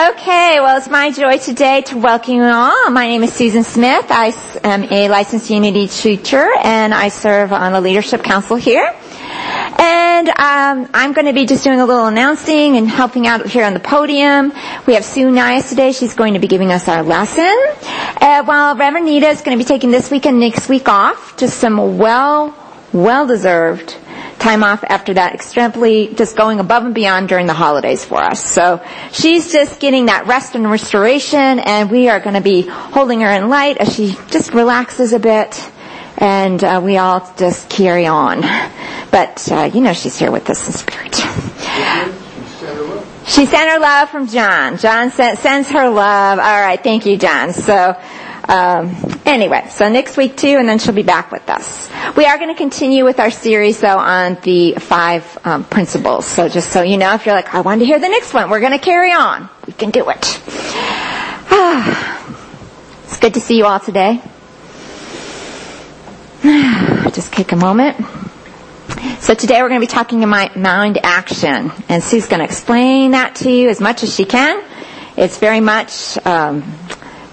Okay, 0.00 0.60
well, 0.60 0.78
it's 0.78 0.88
my 0.88 1.10
joy 1.10 1.36
today 1.36 1.82
to 1.82 1.98
welcome 1.98 2.36
you 2.36 2.42
all. 2.44 2.90
My 2.90 3.06
name 3.06 3.22
is 3.22 3.34
Susan 3.34 3.64
Smith. 3.64 4.06
I 4.08 4.32
am 4.64 4.84
a 4.84 5.10
licensed 5.10 5.50
Unity 5.50 5.88
teacher, 5.88 6.48
and 6.62 6.94
I 6.94 7.10
serve 7.10 7.52
on 7.52 7.72
the 7.72 7.82
Leadership 7.82 8.22
Council 8.22 8.56
here. 8.56 8.94
And 9.20 10.28
um, 10.30 10.88
I'm 10.94 11.12
going 11.12 11.26
to 11.26 11.34
be 11.34 11.44
just 11.44 11.64
doing 11.64 11.80
a 11.80 11.84
little 11.84 12.06
announcing 12.06 12.78
and 12.78 12.88
helping 12.88 13.26
out 13.26 13.46
here 13.46 13.66
on 13.66 13.74
the 13.74 13.80
podium. 13.80 14.54
We 14.86 14.94
have 14.94 15.04
Sue 15.04 15.30
Nias 15.30 15.68
today. 15.68 15.92
She's 15.92 16.14
going 16.14 16.32
to 16.32 16.40
be 16.40 16.48
giving 16.48 16.72
us 16.72 16.88
our 16.88 17.02
lesson. 17.02 17.54
Uh, 18.22 18.42
while 18.44 18.76
Reverend 18.76 19.04
Nita 19.04 19.28
is 19.28 19.42
going 19.42 19.58
to 19.58 19.62
be 19.62 19.68
taking 19.68 19.90
this 19.90 20.10
week 20.10 20.24
and 20.24 20.40
next 20.40 20.70
week 20.70 20.88
off, 20.88 21.36
just 21.36 21.58
some 21.58 21.98
well, 21.98 22.56
well-deserved 22.94 23.98
time 24.40 24.64
off 24.64 24.82
after 24.88 25.14
that, 25.14 25.34
extremely 25.34 26.12
just 26.14 26.36
going 26.36 26.58
above 26.58 26.84
and 26.84 26.94
beyond 26.94 27.28
during 27.28 27.46
the 27.46 27.54
holidays 27.54 28.04
for 28.04 28.22
us. 28.22 28.44
So 28.44 28.82
she's 29.12 29.52
just 29.52 29.78
getting 29.80 30.06
that 30.06 30.26
rest 30.26 30.54
and 30.54 30.68
restoration 30.70 31.60
and 31.60 31.90
we 31.90 32.08
are 32.08 32.20
going 32.20 32.34
to 32.34 32.40
be 32.40 32.62
holding 32.62 33.20
her 33.20 33.30
in 33.30 33.48
light 33.48 33.76
as 33.76 33.94
she 33.94 34.16
just 34.28 34.52
relaxes 34.54 35.12
a 35.12 35.18
bit 35.18 35.70
and 36.18 36.62
uh, 36.64 36.80
we 36.82 36.96
all 36.98 37.32
just 37.36 37.68
carry 37.68 38.06
on. 38.06 38.40
But 39.10 39.50
uh, 39.50 39.70
you 39.72 39.80
know 39.80 39.92
she's 39.92 40.18
here 40.18 40.30
with 40.30 40.48
us 40.50 40.66
in 40.66 40.72
spirit. 40.72 41.14
She 43.26 43.46
sent 43.46 43.70
her 43.70 43.78
love 43.78 44.10
from 44.10 44.26
John. 44.26 44.76
John 44.76 45.10
sent, 45.10 45.38
sends 45.38 45.68
her 45.70 45.88
love. 45.88 46.38
All 46.38 46.60
right, 46.60 46.82
thank 46.82 47.06
you, 47.06 47.16
John. 47.16 47.52
So 47.52 47.96
um, 48.50 48.96
anyway, 49.24 49.68
so 49.70 49.88
next 49.88 50.16
week 50.16 50.36
too, 50.36 50.48
and 50.58 50.68
then 50.68 50.80
she'll 50.80 50.92
be 50.92 51.04
back 51.04 51.30
with 51.30 51.48
us. 51.48 51.88
We 52.16 52.26
are 52.26 52.36
going 52.36 52.48
to 52.50 52.56
continue 52.58 53.04
with 53.04 53.20
our 53.20 53.30
series 53.30 53.78
though 53.78 53.96
on 53.96 54.38
the 54.42 54.74
five 54.74 55.38
um, 55.44 55.62
principles. 55.62 56.26
So 56.26 56.48
just 56.48 56.70
so 56.70 56.82
you 56.82 56.96
know, 56.96 57.14
if 57.14 57.26
you're 57.26 57.34
like, 57.36 57.54
I 57.54 57.60
want 57.60 57.80
to 57.80 57.86
hear 57.86 58.00
the 58.00 58.08
next 58.08 58.34
one, 58.34 58.50
we're 58.50 58.58
going 58.58 58.72
to 58.72 58.80
carry 58.80 59.12
on. 59.12 59.48
We 59.68 59.72
can 59.74 59.90
do 59.92 60.10
it. 60.10 60.42
Ah, 60.48 62.26
it's 63.04 63.18
good 63.18 63.34
to 63.34 63.40
see 63.40 63.56
you 63.56 63.66
all 63.66 63.78
today. 63.78 64.20
Just 67.12 67.32
take 67.32 67.52
a 67.52 67.56
moment. 67.56 68.04
So 69.20 69.34
today 69.34 69.62
we're 69.62 69.68
going 69.68 69.80
to 69.80 69.86
be 69.86 69.90
talking 69.92 70.24
about 70.24 70.56
mind 70.56 70.98
action, 71.04 71.70
and 71.88 72.02
Sue's 72.02 72.26
going 72.26 72.40
to 72.40 72.44
explain 72.46 73.12
that 73.12 73.36
to 73.36 73.50
you 73.52 73.68
as 73.68 73.80
much 73.80 74.02
as 74.02 74.12
she 74.12 74.24
can. 74.24 74.60
It's 75.16 75.38
very 75.38 75.60
much 75.60 76.18
um, 76.26 76.62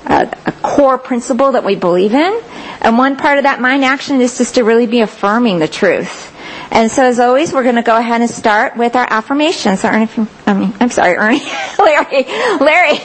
a, 0.08 0.38
a 0.46 0.52
core 0.64 0.98
principle 0.98 1.52
that 1.52 1.64
we 1.64 1.76
believe 1.76 2.14
in. 2.14 2.42
And 2.82 2.98
one 2.98 3.18
part 3.18 3.38
of 3.38 3.44
that 3.44 3.60
mind 3.62 3.84
action 3.84 4.22
is 4.22 4.38
just 4.38 4.56
to 4.56 4.64
really 4.64 4.88
be 4.88 5.02
affirming 5.02 5.60
the 5.60 5.68
truth. 5.68 6.34
And 6.72 6.92
so 6.92 7.04
as 7.04 7.20
always, 7.20 7.54
we're 7.54 7.64
going 7.64 7.76
to 7.76 7.82
go 7.82 7.98
ahead 7.98 8.22
and 8.22 8.30
start 8.30 8.78
with 8.78 8.96
our 8.96 9.08
affirmations. 9.10 9.82
So 9.82 9.90
Ernie, 9.90 10.10
I 10.46 10.54
mean, 10.54 10.74
I'm 10.80 10.90
sorry, 10.90 11.16
Ernie, 11.16 11.40
Larry, 11.80 12.24
Larry, 12.60 13.00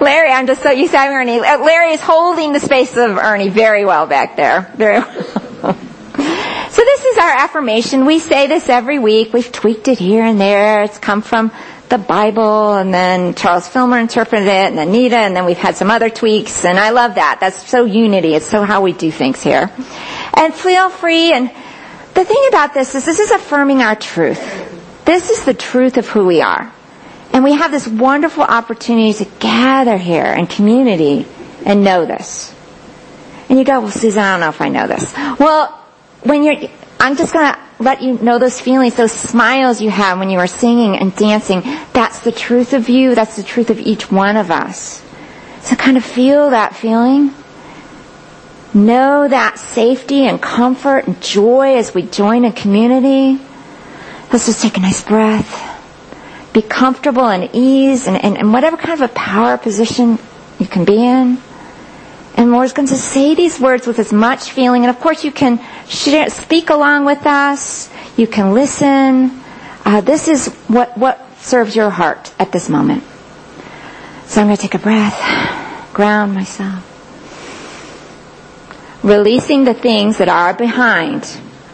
Larry, 0.00 0.30
I'm 0.30 0.46
just 0.46 0.62
so 0.62 0.70
used 0.70 0.92
to 0.92 0.98
having 0.98 1.16
Ernie. 1.16 1.38
Uh, 1.38 1.58
Larry 1.64 1.92
is 1.92 2.00
holding 2.00 2.52
the 2.52 2.60
space 2.60 2.96
of 2.96 3.16
Ernie 3.16 3.48
very 3.48 3.84
well 3.84 4.06
back 4.06 4.36
there. 4.36 4.72
Very 4.76 4.98
well. 4.98 5.12
so 6.70 6.82
this 6.82 7.04
is 7.04 7.18
our 7.18 7.30
affirmation. 7.30 8.04
We 8.04 8.18
say 8.18 8.46
this 8.46 8.68
every 8.68 8.98
week. 8.98 9.32
We've 9.32 9.50
tweaked 9.50 9.88
it 9.88 9.98
here 9.98 10.24
and 10.24 10.40
there. 10.40 10.82
It's 10.82 10.98
come 10.98 11.22
from 11.22 11.52
the 11.90 11.98
Bible, 11.98 12.74
and 12.74 12.94
then 12.94 13.34
Charles 13.34 13.68
Fillmore 13.68 13.98
interpreted 13.98 14.46
it, 14.46 14.70
and 14.70 14.78
Anita, 14.78 15.16
and 15.16 15.36
then 15.36 15.44
we've 15.44 15.58
had 15.58 15.76
some 15.76 15.90
other 15.90 16.08
tweaks, 16.08 16.64
and 16.64 16.78
I 16.78 16.90
love 16.90 17.16
that. 17.16 17.38
That's 17.40 17.68
so 17.68 17.84
unity. 17.84 18.34
It's 18.34 18.46
so 18.46 18.62
how 18.62 18.80
we 18.80 18.92
do 18.92 19.10
things 19.10 19.42
here. 19.42 19.70
And 20.34 20.54
feel 20.54 20.88
free, 20.88 21.32
and 21.32 21.50
the 22.14 22.24
thing 22.24 22.44
about 22.48 22.74
this 22.74 22.94
is 22.94 23.04
this 23.04 23.18
is 23.18 23.30
affirming 23.30 23.82
our 23.82 23.96
truth. 23.96 24.40
This 25.04 25.30
is 25.30 25.44
the 25.44 25.54
truth 25.54 25.96
of 25.96 26.08
who 26.08 26.26
we 26.26 26.40
are. 26.40 26.72
And 27.32 27.44
we 27.44 27.52
have 27.52 27.70
this 27.70 27.86
wonderful 27.86 28.42
opportunity 28.42 29.12
to 29.24 29.30
gather 29.38 29.96
here 29.96 30.26
in 30.26 30.46
community 30.46 31.26
and 31.64 31.84
know 31.84 32.06
this. 32.06 32.54
And 33.48 33.58
you 33.58 33.64
go, 33.64 33.80
well, 33.80 33.90
Susan, 33.90 34.22
I 34.22 34.32
don't 34.32 34.40
know 34.40 34.48
if 34.48 34.60
I 34.60 34.68
know 34.68 34.86
this. 34.86 35.12
Well, 35.38 35.68
when 36.22 36.44
you're, 36.44 36.70
I'm 37.00 37.16
just 37.16 37.32
gonna 37.32 37.58
let 37.78 38.02
you 38.02 38.18
know 38.18 38.38
those 38.38 38.60
feelings, 38.60 38.94
those 38.94 39.10
smiles 39.12 39.80
you 39.80 39.88
have 39.88 40.18
when 40.18 40.28
you 40.28 40.38
are 40.38 40.46
singing 40.46 40.96
and 40.96 41.16
dancing. 41.16 41.62
That's 41.94 42.20
the 42.20 42.30
truth 42.30 42.74
of 42.74 42.90
you. 42.90 43.14
That's 43.14 43.36
the 43.36 43.42
truth 43.42 43.70
of 43.70 43.80
each 43.80 44.12
one 44.12 44.36
of 44.36 44.50
us. 44.50 45.02
So 45.62 45.76
kind 45.76 45.96
of 45.96 46.04
feel 46.04 46.50
that 46.50 46.76
feeling. 46.76 47.34
Know 48.74 49.26
that 49.26 49.58
safety 49.58 50.26
and 50.26 50.40
comfort 50.40 51.06
and 51.06 51.20
joy 51.22 51.76
as 51.76 51.94
we 51.94 52.02
join 52.02 52.44
a 52.44 52.52
community. 52.52 53.42
Let's 54.30 54.46
just 54.46 54.60
take 54.60 54.76
a 54.76 54.80
nice 54.80 55.02
breath. 55.02 55.66
Be 56.52 56.62
comfortable 56.62 57.26
and 57.26 57.48
ease 57.54 58.06
and, 58.06 58.22
and, 58.22 58.36
and 58.36 58.52
whatever 58.52 58.76
kind 58.76 59.00
of 59.00 59.10
a 59.10 59.12
power 59.14 59.56
position 59.56 60.18
you 60.58 60.66
can 60.66 60.84
be 60.84 61.02
in. 61.04 61.38
And 62.36 62.52
we're 62.52 62.68
going 62.72 62.88
to 62.88 62.96
say 62.96 63.34
these 63.34 63.58
words 63.58 63.86
with 63.86 63.98
as 63.98 64.12
much 64.12 64.50
feeling. 64.50 64.84
And 64.84 64.90
of 64.90 65.00
course 65.00 65.24
you 65.24 65.32
can 65.32 65.60
share, 65.90 66.30
speak 66.30 66.70
along 66.70 67.04
with 67.04 67.26
us. 67.26 67.90
You 68.16 68.26
can 68.26 68.54
listen. 68.54 69.42
Uh, 69.84 70.00
this 70.00 70.28
is 70.28 70.48
what, 70.68 70.96
what 70.96 71.20
serves 71.38 71.74
your 71.74 71.90
heart 71.90 72.32
at 72.38 72.52
this 72.52 72.68
moment. 72.68 73.02
So 74.26 74.40
I'm 74.40 74.46
going 74.46 74.56
to 74.56 74.62
take 74.62 74.74
a 74.74 74.78
breath, 74.78 75.92
ground 75.92 76.34
myself. 76.34 76.86
Releasing 79.02 79.64
the 79.64 79.74
things 79.74 80.18
that 80.18 80.28
are 80.28 80.54
behind, 80.54 81.26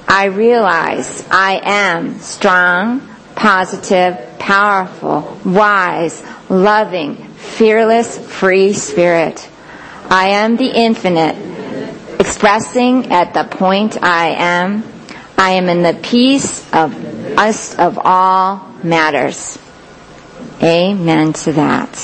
I 0.08 0.26
realize 0.26 1.26
I 1.28 1.60
am 1.62 2.20
strong, 2.20 3.06
positive, 3.34 4.38
powerful, 4.38 5.38
wise, 5.44 6.22
loving, 6.48 7.16
fearless, 7.16 8.16
free 8.16 8.72
spirit. 8.72 9.50
I 10.08 10.28
am 10.30 10.56
the 10.56 10.70
infinite, 10.70 11.34
expressing 12.18 13.12
at 13.12 13.34
the 13.34 13.44
point 13.44 14.02
I 14.02 14.28
am. 14.30 14.84
I 15.38 15.52
am 15.52 15.68
in 15.68 15.82
the 15.82 15.94
peace 16.02 16.60
of 16.72 16.94
us 17.38 17.74
of 17.78 17.98
all 18.02 18.66
matters. 18.82 19.58
Amen 20.62 21.32
to 21.34 21.52
that. 21.52 21.94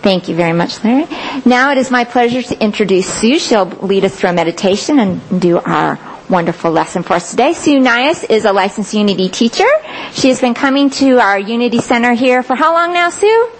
Thank 0.00 0.28
you 0.28 0.36
very 0.36 0.52
much, 0.52 0.82
Larry. 0.84 1.06
Now 1.44 1.72
it 1.72 1.78
is 1.78 1.90
my 1.90 2.04
pleasure 2.04 2.40
to 2.42 2.62
introduce 2.62 3.12
Sue. 3.12 3.38
She'll 3.40 3.64
lead 3.66 4.04
us 4.04 4.14
through 4.18 4.30
a 4.30 4.32
meditation 4.32 5.00
and 5.00 5.40
do 5.40 5.58
our 5.58 5.98
wonderful 6.30 6.70
lesson 6.70 7.02
for 7.02 7.14
us 7.14 7.30
today. 7.30 7.52
Sue 7.52 7.80
Nias 7.80 8.22
is 8.24 8.44
a 8.44 8.52
licensed 8.52 8.94
Unity 8.94 9.28
teacher. 9.28 9.66
She 10.12 10.28
has 10.28 10.40
been 10.40 10.54
coming 10.54 10.90
to 10.90 11.18
our 11.18 11.38
Unity 11.38 11.80
Center 11.80 12.12
here 12.12 12.42
for 12.42 12.54
how 12.54 12.74
long 12.74 12.92
now, 12.92 13.10
Sue? 13.10 13.50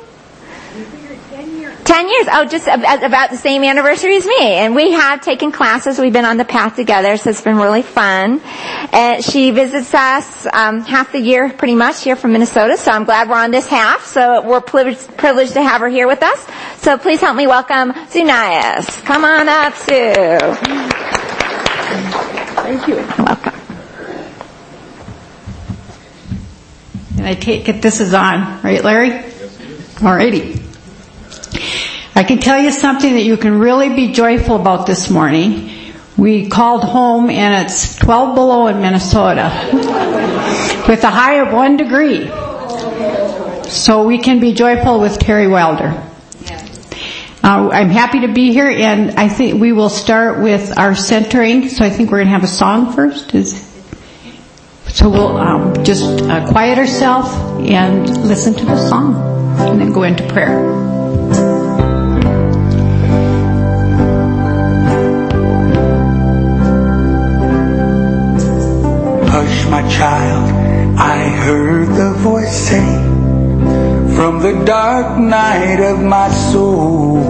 Ten 1.89 2.07
years. 2.07 2.27
Oh, 2.31 2.45
just 2.45 2.67
about 2.67 3.31
the 3.31 3.39
same 3.39 3.65
anniversary 3.65 4.15
as 4.17 4.27
me. 4.27 4.39
And 4.57 4.75
we 4.75 4.93
have 4.93 5.23
taken 5.23 5.51
classes. 5.51 5.99
We've 5.99 6.13
been 6.13 6.27
on 6.27 6.37
the 6.37 6.45
path 6.45 6.77
together, 6.77 7.17
so 7.17 7.31
it's 7.31 7.41
been 7.41 7.57
really 7.57 7.81
fun. 7.81 8.43
And 8.93 9.25
she 9.25 9.53
visits 9.53 9.95
us 9.95 10.47
um, 10.53 10.83
half 10.83 11.13
the 11.13 11.19
year, 11.19 11.49
pretty 11.49 11.75
much, 11.75 12.05
here 12.05 12.15
from 12.15 12.33
Minnesota. 12.33 12.77
So 12.77 12.91
I'm 12.91 13.05
glad 13.05 13.31
we're 13.31 13.39
on 13.39 13.53
this 13.53 13.67
half. 13.69 14.05
So 14.05 14.43
we're 14.47 14.61
privileged, 14.61 15.17
privileged 15.17 15.55
to 15.55 15.63
have 15.63 15.81
her 15.81 15.89
here 15.89 16.07
with 16.07 16.23
us. 16.23 16.47
So 16.77 16.99
please 16.99 17.23
help 17.23 17.37
me 17.37 17.47
welcome 17.47 17.95
Sue 18.11 18.23
Nias. 18.23 19.03
Come 19.07 19.25
on 19.25 19.49
up, 19.49 19.75
Sue. 19.75 20.13
Thank 22.53 22.87
you. 22.87 22.97
You're 22.97 23.07
welcome. 23.17 23.55
And 27.17 27.27
I 27.27 27.33
take 27.33 27.71
it 27.71 27.81
this 27.81 28.03
is 28.03 28.13
on, 28.13 28.61
right, 28.63 28.85
Larry? 28.85 29.09
Yes, 29.09 29.59
it 29.59 29.71
is. 29.71 29.81
Alrighty. 29.95 30.68
I 32.15 32.25
can 32.25 32.39
tell 32.39 32.59
you 32.59 32.73
something 32.73 33.15
that 33.15 33.23
you 33.23 33.37
can 33.37 33.59
really 33.59 33.91
be 33.91 34.13
joyful 34.13 34.57
about 34.57 34.87
this 34.87 35.09
morning. 35.09 35.71
We 36.17 36.49
called 36.49 36.83
home 36.83 37.31
and 37.31 37.65
it's 37.65 37.95
12 37.97 38.35
below 38.35 38.67
in 38.67 38.81
Minnesota 38.81 39.53
with 40.89 41.05
a 41.05 41.11
high 41.11 41.35
of 41.35 41.53
one 41.53 41.77
degree. 41.77 42.27
So 43.71 44.05
we 44.05 44.19
can 44.19 44.41
be 44.41 44.53
joyful 44.53 44.99
with 44.99 45.19
Terry 45.21 45.47
Wilder. 45.47 46.05
Uh, 47.45 47.69
I'm 47.71 47.89
happy 47.89 48.23
to 48.23 48.33
be 48.33 48.53
here 48.53 48.69
and 48.69 49.13
I 49.13 49.29
think 49.29 49.61
we 49.61 49.73
will 49.73 49.89
start 49.89 50.43
with 50.43 50.77
our 50.77 50.97
centering. 50.97 51.69
So 51.69 51.85
I 51.85 51.91
think 51.91 52.11
we're 52.11 52.19
going 52.19 52.27
to 52.27 52.33
have 52.33 52.43
a 52.43 52.49
song 52.49 52.93
first. 52.95 53.35
Is, 53.37 53.63
so 54.89 55.09
we'll 55.09 55.37
um, 55.37 55.85
just 55.85 56.21
uh, 56.23 56.51
quiet 56.51 56.79
ourselves 56.79 57.29
and 57.71 58.27
listen 58.27 58.55
to 58.55 58.65
the 58.65 58.89
song 58.89 59.15
and 59.61 59.81
then 59.81 59.93
go 59.93 60.03
into 60.03 60.27
prayer. 60.27 61.48
Hush, 69.41 69.67
my 69.71 69.89
child, 69.89 70.51
I 70.99 71.29
heard 71.29 71.87
the 71.95 72.11
voice 72.15 72.57
say 72.71 72.85
from 74.17 74.43
the 74.43 74.65
dark 74.65 75.17
night 75.17 75.79
of 75.79 76.01
my 76.03 76.29
soul. 76.51 77.23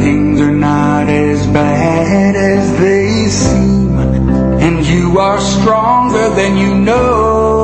Things 0.00 0.40
are 0.40 0.56
not 0.70 1.10
as 1.10 1.46
bad 1.48 2.36
as 2.36 2.78
they 2.80 3.28
seem, 3.28 3.98
and 4.64 4.86
you 4.86 5.18
are 5.18 5.40
stronger 5.40 6.30
than 6.30 6.56
you 6.56 6.74
know. 6.74 7.61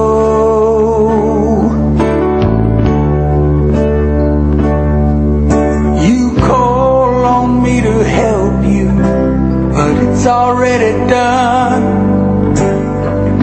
to 7.82 8.04
help 8.04 8.64
you, 8.64 8.90
but 9.72 9.96
it's 10.04 10.26
already 10.26 10.92
done. 11.08 12.08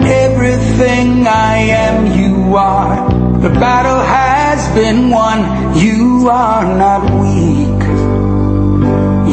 Everything 0.04 1.26
I 1.26 1.56
am, 1.86 2.18
you 2.18 2.56
are. 2.56 3.08
The 3.40 3.50
battle 3.50 4.00
has 4.00 4.66
been 4.74 5.10
won. 5.10 5.76
You 5.76 6.28
are 6.30 6.64
not 6.64 7.02
weak. 7.20 7.82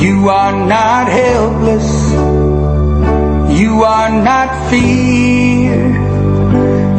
You 0.03 0.29
are 0.29 0.53
not 0.67 1.07
helpless. 1.07 1.89
You 3.59 3.83
are 3.83 4.09
not 4.09 4.69
fear. 4.69 5.75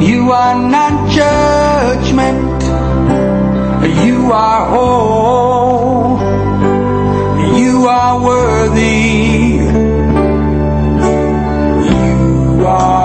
You 0.01 0.33
are 0.33 0.59
not 0.77 1.11
judgment. 1.11 2.63
You 4.05 4.33
are 4.33 4.67
whole 4.71 5.94
worthy. 8.23 9.59
You 11.89 12.67
are 12.67 13.04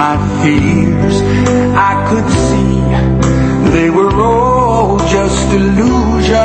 my 0.00 0.16
fears. 0.42 1.16
I 1.90 1.92
could 2.08 2.28
see 2.46 2.74
they 3.76 3.90
were 3.90 4.14
all 4.28 4.98
just 5.16 5.46
illusion. 5.60 6.36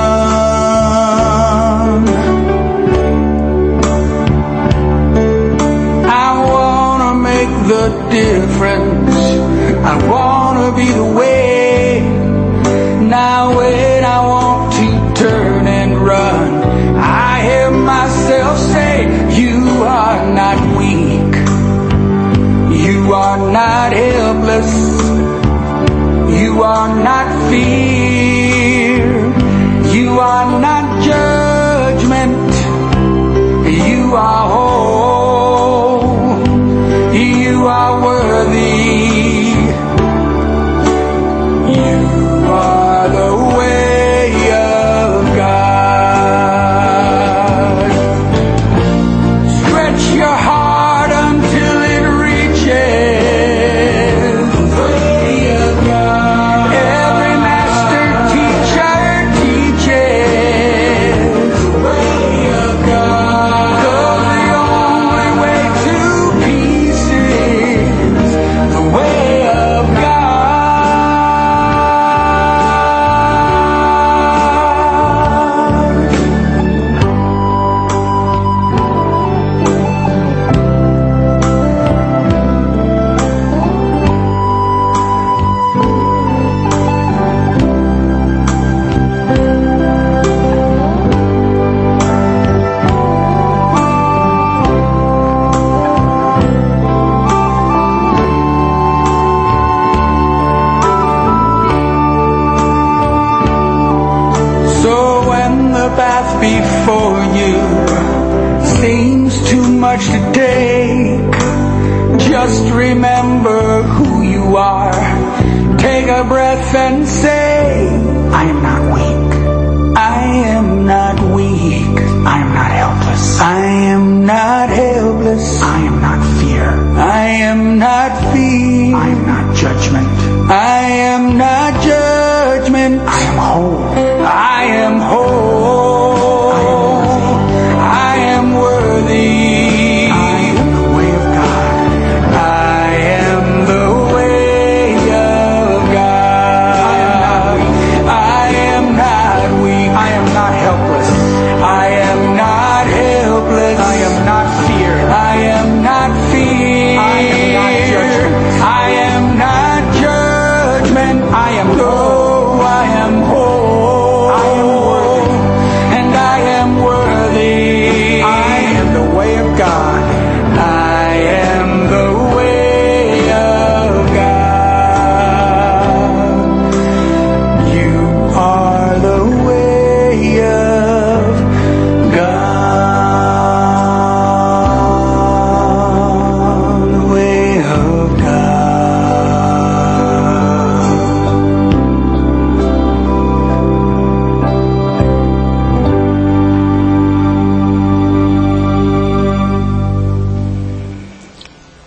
I 6.26 6.30
wanna 6.52 7.12
make 7.32 7.54
the 7.74 7.86
difference. 8.20 9.18
I 9.92 9.96
wanna 10.14 10.68
be 10.82 10.88
the 11.02 11.10
way. 11.20 12.02
Now 13.20 13.42
when 13.58 14.04
I 14.18 14.20
want 14.34 14.74
to 14.80 14.88
turn 15.24 15.66
and 15.80 15.92
run, 16.12 16.50
I 17.28 17.32
hear 17.48 17.72
myself 17.72 18.56
say, 18.74 18.96
you 19.42 19.60
are 19.98 20.20
not 20.40 20.58
weak. 20.78 21.15
You 23.06 23.14
are 23.14 23.38
not 23.38 23.94
helpless. 23.94 24.72
You 26.42 26.64
are 26.64 26.90
not 27.04 27.28
fear. 27.52 29.06
You 29.94 30.20
are 30.20 30.60
not 30.60 31.04
judgment. 31.04 32.52
You 33.88 34.16
are 34.16 34.65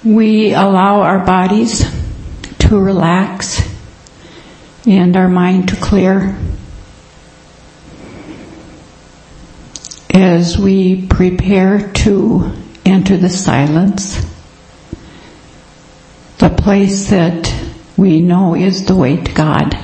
we 0.04 0.52
allow 0.52 1.00
our 1.00 1.24
bodies 1.24 1.84
to 2.58 2.78
relax 2.78 3.62
and 4.86 5.16
our 5.16 5.28
mind 5.28 5.68
to 5.68 5.76
clear 5.76 6.38
as 10.10 10.58
we 10.58 11.06
prepare 11.06 11.92
to 11.92 12.52
enter 12.84 13.16
the 13.16 13.28
silence, 13.28 14.16
the 16.38 16.50
place 16.50 17.10
that 17.10 17.52
we 17.96 18.20
know 18.20 18.54
is 18.54 18.86
the 18.86 18.94
way 18.94 19.16
to 19.16 19.32
God. 19.32 19.76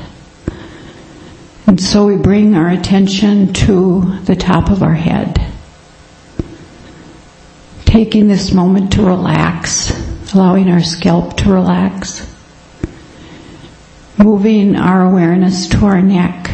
And 1.67 1.81
so 1.81 2.07
we 2.07 2.17
bring 2.17 2.55
our 2.55 2.69
attention 2.69 3.53
to 3.55 4.19
the 4.25 4.37
top 4.37 4.71
of 4.71 4.83
our 4.83 4.95
head, 4.95 5.41
taking 7.85 8.29
this 8.29 8.53
moment 8.53 8.93
to 8.93 9.03
relax 9.05 9.94
allowing 10.35 10.69
our 10.69 10.83
scalp 10.83 11.37
to 11.37 11.53
relax. 11.53 12.31
Moving 14.19 14.77
our 14.77 15.03
awareness 15.03 15.69
to 15.69 15.87
our 15.87 16.03
neck 16.03 16.51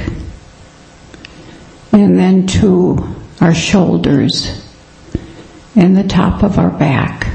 and 1.92 2.18
then 2.18 2.46
to 2.46 3.16
our 3.40 3.54
shoulders 3.54 4.66
and 5.76 5.96
the 5.96 6.04
top 6.04 6.42
of 6.42 6.58
our 6.58 6.70
back. 6.70 7.26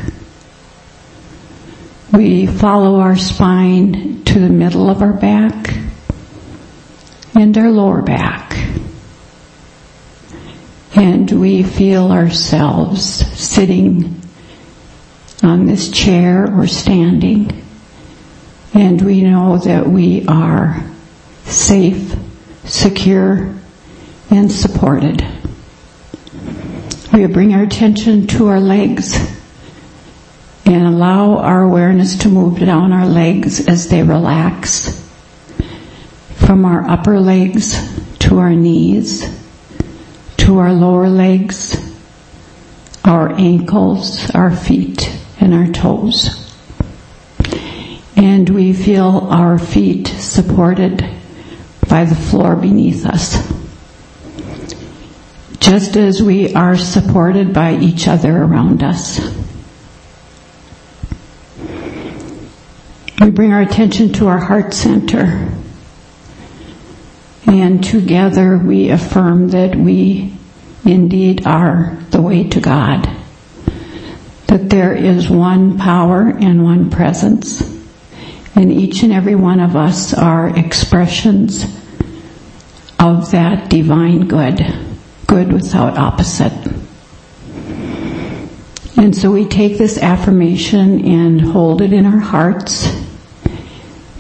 We 2.12 2.46
follow 2.46 3.00
our 3.00 3.18
spine 3.18 4.24
to 4.26 4.40
the 4.40 4.50
middle 4.50 4.90
of 4.90 5.02
our 5.02 5.14
back 5.14 5.76
and 7.34 7.58
our 7.58 7.72
lower 7.72 8.02
back. 8.02 8.58
And 10.96 11.30
we 11.32 11.64
feel 11.64 12.12
ourselves 12.12 13.04
sitting 13.04 14.22
on 15.46 15.66
this 15.66 15.90
chair 15.90 16.52
or 16.54 16.68
standing. 16.68 17.64
And 18.74 19.02
we 19.02 19.22
know 19.22 19.58
that 19.60 19.88
we 19.88 20.26
are 20.28 20.84
safe, 21.44 22.16
secure, 22.66 23.56
and 24.30 24.52
supported. 24.52 25.26
We 27.14 27.26
bring 27.28 27.54
our 27.54 27.64
attention 27.64 28.28
to 28.28 28.48
our 28.48 28.60
legs 28.60 29.16
and 30.66 30.88
allow 30.88 31.38
our 31.38 31.64
awareness 31.64 32.18
to 32.18 32.30
move 32.30 32.60
down 32.60 32.92
our 32.92 33.08
legs 33.08 33.68
as 33.68 33.88
they 33.88 34.04
relax 34.04 35.02
from 36.36 36.66
our 36.66 36.88
upper 36.90 37.20
legs 37.20 37.78
to 38.20 38.40
our 38.40 38.54
knees, 38.54 39.24
to 40.38 40.58
our 40.58 40.74
lower 40.74 41.08
legs, 41.08 41.78
our 43.06 43.32
ankles, 43.34 44.30
our 44.32 44.52
feet, 44.52 45.15
and 45.46 45.54
our 45.54 45.68
toes. 45.68 46.42
And 48.16 48.50
we 48.50 48.74
feel 48.74 49.28
our 49.30 49.60
feet 49.60 50.08
supported 50.08 51.08
by 51.88 52.06
the 52.06 52.16
floor 52.16 52.56
beneath 52.56 53.06
us. 53.06 53.48
Just 55.60 55.98
as 55.98 56.22
we 56.22 56.56
are 56.56 56.76
supported 56.76 57.54
by 57.54 57.76
each 57.76 58.08
other 58.08 58.36
around 58.36 58.82
us. 58.82 59.20
We 63.22 63.30
bring 63.30 63.54
our 63.54 63.62
attention 63.62 64.14
to 64.14 64.28
our 64.28 64.40
heart 64.40 64.74
center. 64.74 65.54
And 67.46 67.84
together 67.84 68.58
we 68.58 68.90
affirm 68.90 69.50
that 69.50 69.76
we 69.76 70.36
indeed 70.84 71.46
are 71.46 72.00
the 72.10 72.22
way 72.22 72.50
to 72.50 72.60
God. 72.60 73.15
That 74.48 74.70
there 74.70 74.94
is 74.94 75.30
one 75.30 75.78
power 75.78 76.28
and 76.28 76.64
one 76.64 76.90
presence. 76.90 77.62
And 78.56 78.72
each 78.72 79.04
and 79.04 79.12
every 79.12 79.36
one 79.36 79.60
of 79.60 79.76
us 79.76 80.14
are 80.14 80.58
expressions 80.58 81.64
of 83.00 83.32
that 83.32 83.70
divine 83.70 84.28
good. 84.28 84.66
Good 85.28 85.52
without 85.52 85.98
opposite. 85.98 86.54
And 88.98 89.16
so 89.16 89.32
we 89.32 89.46
take 89.46 89.78
this 89.78 89.98
affirmation 89.98 91.04
and 91.06 91.42
hold 91.42 91.82
it 91.82 91.92
in 91.92 92.06
our 92.06 92.20
hearts 92.20 92.88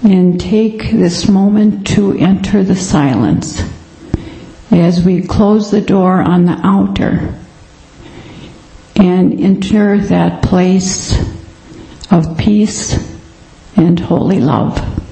and 0.03 0.39
take 0.39 0.91
this 0.91 1.27
moment 1.27 1.87
to 1.87 2.13
enter 2.17 2.61
the 2.63 2.75
silence 2.75 3.63
as 4.69 5.03
we 5.03 5.21
close 5.21 5.71
the 5.71 5.81
door 5.81 6.21
on 6.21 6.45
the 6.45 6.59
outer 6.63 7.33
and 8.95 9.39
enter 9.39 9.99
that 9.99 10.41
place 10.41 11.17
of 12.11 12.37
peace 12.37 12.93
and 13.75 13.99
holy 13.99 14.39
love. 14.39 15.04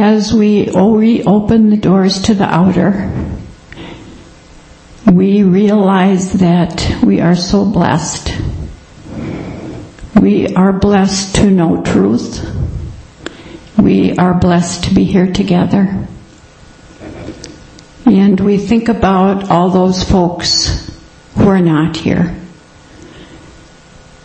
As 0.00 0.32
we 0.32 0.70
reopen 0.70 1.70
the 1.70 1.76
doors 1.76 2.22
to 2.22 2.34
the 2.34 2.44
outer, 2.44 3.10
we 5.06 5.42
realize 5.42 6.32
that 6.34 7.02
we 7.04 7.20
are 7.20 7.36
so 7.36 7.64
blessed. 7.64 8.34
We 10.20 10.48
are 10.48 10.72
blessed 10.72 11.36
to 11.36 11.50
know 11.50 11.82
truth. 11.82 12.44
We 13.78 14.16
are 14.16 14.34
blessed 14.34 14.84
to 14.84 14.94
be 14.94 15.04
here 15.04 15.32
together. 15.32 16.08
And 18.06 18.40
we 18.40 18.58
think 18.58 18.88
about 18.88 19.50
all 19.50 19.70
those 19.70 20.02
folks 20.02 20.90
who 21.36 21.48
are 21.48 21.60
not 21.60 21.96
here. 21.96 22.36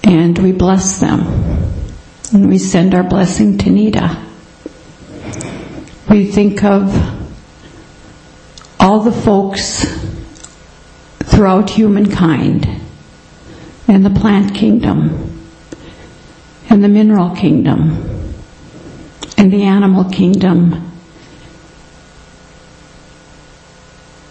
And 0.03 0.37
we 0.37 0.51
bless 0.51 0.99
them. 0.99 1.21
And 2.33 2.49
we 2.49 2.57
send 2.57 2.93
our 2.93 3.03
blessing 3.03 3.57
to 3.59 3.69
Nita. 3.69 4.24
We 6.15 6.23
think 6.23 6.63
of 6.63 6.95
all 8.79 9.01
the 9.01 9.11
folks 9.11 9.83
throughout 11.25 11.69
humankind 11.69 12.65
and 13.89 14.05
the 14.05 14.09
plant 14.09 14.55
kingdom 14.55 15.45
and 16.69 16.81
the 16.81 16.87
mineral 16.87 17.35
kingdom 17.35 18.33
and 19.37 19.51
the 19.51 19.63
animal 19.63 20.05
kingdom. 20.05 20.89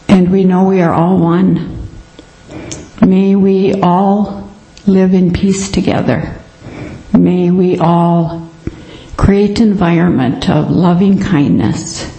And 0.09 0.33
we 0.33 0.45
know 0.45 0.65
we 0.65 0.81
are 0.81 0.95
all 0.95 1.19
one. 1.19 1.87
May 3.07 3.37
we 3.37 3.75
all 3.83 4.51
live 4.87 5.13
in 5.13 5.35
peace 5.35 5.71
together. 5.71 6.41
May 7.13 7.51
we 7.51 7.77
all 7.77 8.44
create 9.25 9.59
environment 9.59 10.51
of 10.51 10.71
loving 10.71 11.19
kindness. 11.19 12.15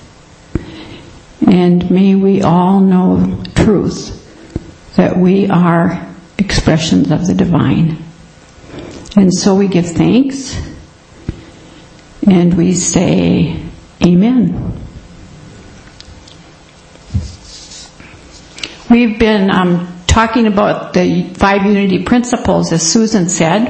And 1.48 1.92
may 1.92 2.16
we 2.16 2.42
all 2.42 2.80
know 2.80 3.44
truth 3.54 4.96
that 4.96 5.16
we 5.16 5.48
are 5.48 6.04
expressions 6.40 7.12
of 7.12 7.28
the 7.28 7.36
divine. 7.36 8.04
And 9.16 9.32
so 9.32 9.54
we 9.54 9.68
give 9.68 9.86
thanks 9.86 10.60
and 12.28 12.58
we 12.58 12.74
say 12.74 13.62
amen. 14.04 14.82
We've 18.90 19.20
been 19.20 19.52
um, 19.52 19.96
talking 20.08 20.48
about 20.48 20.96
the 20.96 21.30
five 21.36 21.68
unity 21.68 22.02
principles 22.04 22.74
as 22.74 22.82
Susan 22.82 23.30
said. 23.30 23.68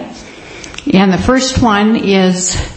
And 0.94 1.12
the 1.12 1.18
first 1.18 1.62
one 1.62 1.98
is 1.98 2.75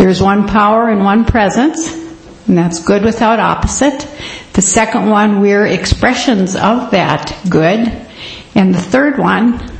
there's 0.00 0.22
one 0.22 0.48
power 0.48 0.88
and 0.88 1.04
one 1.04 1.26
presence, 1.26 1.92
and 2.48 2.56
that's 2.56 2.82
good 2.82 3.04
without 3.04 3.38
opposite. 3.38 4.08
The 4.54 4.62
second 4.62 5.10
one, 5.10 5.42
we're 5.42 5.66
expressions 5.66 6.56
of 6.56 6.92
that 6.92 7.38
good. 7.50 7.86
And 8.54 8.74
the 8.74 8.80
third 8.80 9.18
one, 9.18 9.70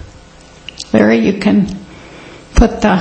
Larry, 0.93 1.21
you 1.21 1.41
can 1.41 1.69
put 2.55 2.83
the, 2.83 2.97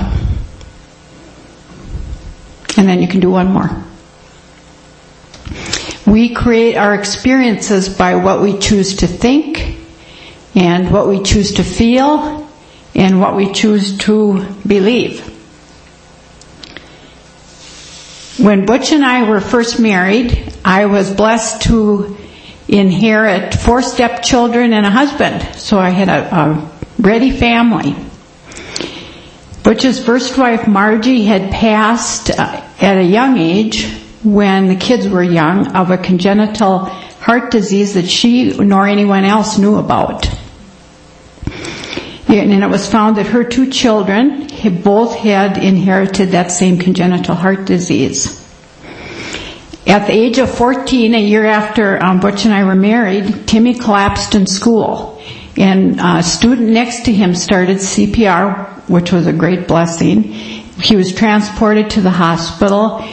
and 2.77 2.87
then 2.87 3.01
you 3.01 3.09
can 3.09 3.19
do 3.19 3.31
one 3.31 3.51
more. 3.51 3.69
We 6.07 6.33
create 6.33 6.77
our 6.77 6.95
experiences 6.95 7.89
by 7.89 8.15
what 8.15 8.41
we 8.41 8.57
choose 8.59 8.95
to 8.95 9.07
think 9.07 9.75
and 10.55 10.89
what 10.89 11.09
we 11.09 11.21
choose 11.21 11.55
to 11.55 11.65
feel 11.65 12.49
and 12.95 13.19
what 13.19 13.35
we 13.35 13.51
choose 13.51 13.97
to 13.97 14.45
believe. 14.65 15.35
When 18.39 18.65
Butch 18.65 18.93
and 18.93 19.03
I 19.03 19.29
were 19.29 19.41
first 19.41 19.81
married, 19.81 20.53
I 20.63 20.85
was 20.85 21.13
blessed 21.13 21.63
to 21.63 22.15
inherit 22.69 23.53
four 23.53 23.81
stepchildren 23.81 24.71
and 24.71 24.85
a 24.85 24.89
husband, 24.89 25.55
so 25.55 25.77
I 25.77 25.89
had 25.89 26.07
a, 26.07 26.35
a 26.35 26.71
ready 26.99 27.31
family. 27.31 27.97
Butch's 29.61 30.01
first 30.01 30.37
wife, 30.37 30.69
Margie, 30.69 31.25
had 31.25 31.51
passed 31.51 32.29
uh, 32.29 32.65
at 32.79 32.97
a 32.97 33.03
young 33.03 33.37
age 33.37 33.91
when 34.23 34.67
the 34.67 34.75
kids 34.77 35.05
were 35.05 35.21
young 35.21 35.75
of 35.75 35.91
a 35.91 35.97
congenital 35.97 36.85
heart 36.85 37.51
disease 37.51 37.95
that 37.95 38.07
she 38.07 38.57
nor 38.57 38.87
anyone 38.87 39.25
else 39.25 39.57
knew 39.57 39.75
about. 39.75 40.29
And 42.29 42.63
it 42.63 42.69
was 42.69 42.87
found 42.87 43.17
that 43.17 43.27
her 43.27 43.43
two 43.43 43.71
children 43.71 44.47
both 44.83 45.15
had 45.15 45.57
inherited 45.57 46.29
that 46.29 46.51
same 46.51 46.77
congenital 46.77 47.33
heart 47.33 47.65
disease. 47.65 48.37
At 49.87 50.05
the 50.05 50.13
age 50.13 50.37
of 50.37 50.51
14, 50.51 51.15
a 51.15 51.19
year 51.19 51.45
after 51.45 52.01
um, 52.03 52.19
Butch 52.19 52.45
and 52.45 52.53
I 52.53 52.63
were 52.65 52.75
married, 52.75 53.47
Timmy 53.47 53.73
collapsed 53.73 54.35
in 54.35 54.45
school. 54.45 55.19
And 55.57 55.99
a 55.99 56.21
student 56.21 56.69
next 56.69 57.05
to 57.05 57.11
him 57.11 57.33
started 57.33 57.77
CPR, 57.77 58.87
which 58.87 59.11
was 59.11 59.25
a 59.25 59.33
great 59.33 59.67
blessing. 59.67 60.21
He 60.21 60.95
was 60.95 61.13
transported 61.15 61.89
to 61.91 62.01
the 62.01 62.11
hospital 62.11 63.03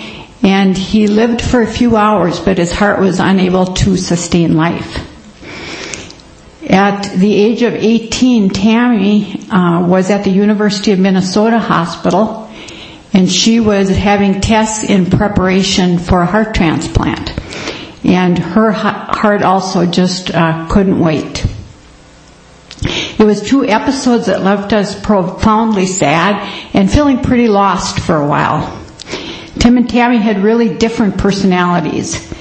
and 0.43 0.77
he 0.77 1.07
lived 1.07 1.41
for 1.41 1.63
a 1.63 1.67
few 1.67 1.97
hours, 1.97 2.39
but 2.39 2.59
his 2.59 2.71
heart 2.71 3.01
was 3.01 3.19
unable 3.19 3.67
to 3.67 3.97
sustain 3.97 4.57
life. 4.57 5.16
At 6.69 7.17
the 7.17 7.33
age 7.33 7.63
of 7.63 7.75
18, 7.75 8.51
Tammy 8.51 9.41
uh, 9.51 9.87
was 9.87 10.11
at 10.11 10.25
the 10.25 10.31
University 10.31 10.91
of 10.91 10.99
Minnesota 10.99 11.61
Hospital, 11.61 12.51
and 13.13 13.31
she 13.31 13.61
was 13.61 13.89
having 13.89 14.41
tests 14.41 14.83
in 14.83 15.07
preparation 15.07 15.99
for 15.99 16.23
a 16.23 16.27
heart 16.27 16.55
transplant. 16.55 17.33
And 18.05 18.37
her 18.37 18.73
heart 18.73 19.43
also 19.43 19.87
just 19.87 20.35
uh, 20.35 20.67
couldn't 20.69 20.99
wait. 20.99 21.47
It 23.19 23.25
was 23.25 23.43
two 23.43 23.65
episodes 23.65 24.27
that 24.27 24.43
left 24.43 24.73
us 24.73 25.01
profoundly 25.01 25.87
sad 25.87 26.69
and 26.75 26.91
feeling 26.91 27.23
pretty 27.23 27.49
lost 27.49 28.01
for 28.01 28.17
a 28.17 28.27
while. 28.27 28.83
Tim 29.59 29.77
and 29.77 29.89
Tammy 29.89 30.19
had 30.19 30.43
really 30.43 30.77
different 30.77 31.17
personalities. 31.17 32.33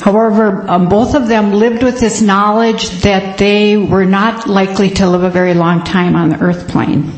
However, 0.00 0.68
um, 0.68 0.88
both 0.88 1.14
of 1.14 1.28
them 1.28 1.52
lived 1.52 1.82
with 1.82 2.00
this 2.00 2.20
knowledge 2.20 2.90
that 3.02 3.38
they 3.38 3.76
were 3.76 4.04
not 4.04 4.48
likely 4.48 4.90
to 4.90 5.08
live 5.08 5.22
a 5.22 5.30
very 5.30 5.54
long 5.54 5.84
time 5.84 6.16
on 6.16 6.28
the 6.28 6.40
earth 6.40 6.68
plane. 6.68 7.12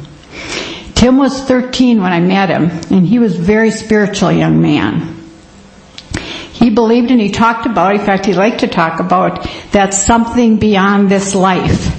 Tim 0.94 1.18
was 1.18 1.42
13 1.44 2.00
when 2.00 2.12
I 2.12 2.20
met 2.20 2.48
him, 2.48 2.70
and 2.90 3.06
he 3.06 3.18
was 3.18 3.38
a 3.38 3.42
very 3.42 3.70
spiritual 3.70 4.32
young 4.32 4.60
man. 4.60 5.14
He 6.52 6.70
believed 6.70 7.10
and 7.10 7.20
he 7.20 7.30
talked 7.30 7.66
about, 7.66 7.96
in 7.96 8.00
fact, 8.00 8.24
he 8.24 8.32
liked 8.32 8.60
to 8.60 8.66
talk 8.66 8.98
about 8.98 9.46
that 9.72 9.92
something 9.92 10.56
beyond 10.56 11.10
this 11.10 11.34
life. 11.34 11.92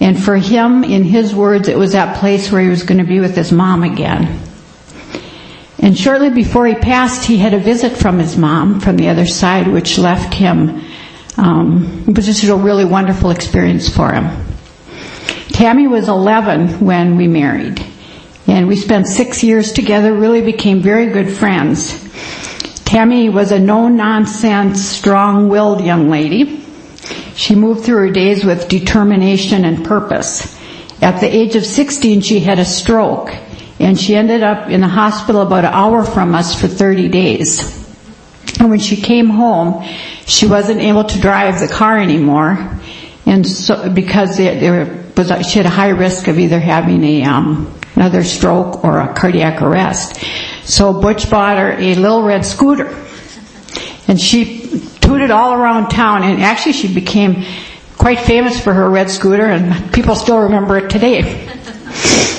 And 0.00 0.20
for 0.20 0.36
him, 0.36 0.82
in 0.82 1.04
his 1.04 1.34
words, 1.34 1.68
it 1.68 1.78
was 1.78 1.92
that 1.92 2.18
place 2.18 2.50
where 2.50 2.60
he 2.60 2.68
was 2.68 2.82
going 2.82 2.98
to 2.98 3.04
be 3.04 3.20
with 3.20 3.36
his 3.36 3.52
mom 3.52 3.82
again. 3.82 4.49
And 5.82 5.96
shortly 5.96 6.28
before 6.28 6.66
he 6.66 6.74
passed, 6.74 7.24
he 7.24 7.38
had 7.38 7.54
a 7.54 7.58
visit 7.58 7.96
from 7.96 8.18
his 8.18 8.36
mom 8.36 8.80
from 8.80 8.96
the 8.96 9.08
other 9.08 9.26
side, 9.26 9.66
which 9.66 9.96
left 9.98 10.34
him, 10.34 10.82
um, 11.38 12.04
it 12.06 12.14
was 12.14 12.26
just 12.26 12.44
a 12.44 12.54
really 12.54 12.84
wonderful 12.84 13.30
experience 13.30 13.88
for 13.88 14.12
him. 14.12 14.46
Tammy 15.48 15.86
was 15.86 16.08
11 16.08 16.80
when 16.80 17.16
we 17.16 17.28
married. 17.28 17.82
And 18.46 18.68
we 18.68 18.76
spent 18.76 19.06
six 19.06 19.42
years 19.42 19.72
together, 19.72 20.12
really 20.12 20.42
became 20.42 20.82
very 20.82 21.06
good 21.06 21.30
friends. 21.30 21.96
Tammy 22.84 23.30
was 23.30 23.50
a 23.50 23.58
no-nonsense, 23.58 24.84
strong-willed 24.84 25.82
young 25.82 26.10
lady. 26.10 26.62
She 27.36 27.54
moved 27.54 27.84
through 27.84 28.08
her 28.08 28.10
days 28.10 28.44
with 28.44 28.68
determination 28.68 29.64
and 29.64 29.82
purpose. 29.82 30.58
At 31.00 31.20
the 31.20 31.34
age 31.34 31.56
of 31.56 31.64
16, 31.64 32.20
she 32.20 32.40
had 32.40 32.58
a 32.58 32.64
stroke 32.66 33.32
and 33.80 33.98
she 33.98 34.14
ended 34.14 34.42
up 34.42 34.68
in 34.68 34.82
the 34.82 34.88
hospital 34.88 35.40
about 35.40 35.64
an 35.64 35.72
hour 35.72 36.04
from 36.04 36.34
us 36.34 36.58
for 36.58 36.68
30 36.68 37.08
days. 37.08 37.78
And 38.60 38.68
when 38.68 38.78
she 38.78 38.96
came 38.96 39.28
home, 39.30 39.82
she 40.26 40.46
wasn't 40.46 40.80
able 40.80 41.04
to 41.04 41.20
drive 41.20 41.58
the 41.60 41.68
car 41.68 41.98
anymore, 41.98 42.78
and 43.26 43.46
so 43.46 43.90
because 43.90 44.36
there, 44.36 45.04
was 45.16 45.28
she 45.46 45.58
had 45.58 45.66
a 45.66 45.70
high 45.70 45.90
risk 45.90 46.28
of 46.28 46.38
either 46.38 46.60
having 46.60 47.02
a 47.04 47.22
um, 47.24 47.74
another 47.96 48.22
stroke 48.24 48.84
or 48.84 49.00
a 49.00 49.14
cardiac 49.14 49.62
arrest. 49.62 50.24
So 50.64 51.00
Butch 51.00 51.30
bought 51.30 51.58
her 51.58 51.72
a 51.72 51.94
little 51.94 52.22
red 52.22 52.44
scooter, 52.44 52.88
and 54.08 54.20
she 54.20 54.80
tooted 55.00 55.30
all 55.30 55.54
around 55.54 55.90
town. 55.90 56.22
And 56.22 56.42
actually, 56.42 56.72
she 56.72 56.92
became 56.92 57.44
quite 57.98 58.20
famous 58.20 58.60
for 58.60 58.72
her 58.72 58.88
red 58.88 59.10
scooter, 59.10 59.46
and 59.46 59.92
people 59.92 60.14
still 60.16 60.40
remember 60.40 60.78
it 60.78 60.90
today. 60.90 61.48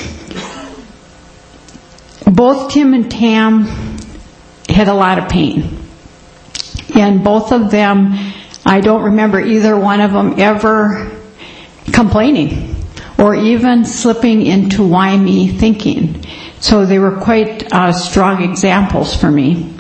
both 2.41 2.71
Tim 2.71 2.95
and 2.95 3.12
Tam 3.12 3.65
had 4.67 4.88
a 4.88 4.93
lot 4.95 5.19
of 5.19 5.30
pain. 5.30 5.77
And 6.95 7.23
both 7.23 7.51
of 7.51 7.69
them, 7.69 8.15
I 8.65 8.82
don't 8.82 9.04
remember 9.04 9.39
either 9.39 9.80
one 9.80 10.01
of 10.01 10.12
them 10.12 10.39
ever 10.39 11.21
complaining 11.93 12.77
or 13.19 13.36
even 13.36 13.86
slipping 13.86 14.43
into 14.43 14.82
why 14.82 15.15
me 15.17 15.49
thinking. 15.49 16.25
So 16.60 16.88
they 16.88 16.97
were 16.97 17.17
quite 17.21 17.71
uh, 17.71 17.91
strong 17.93 18.41
examples 18.41 19.15
for 19.15 19.30
me. 19.30 19.75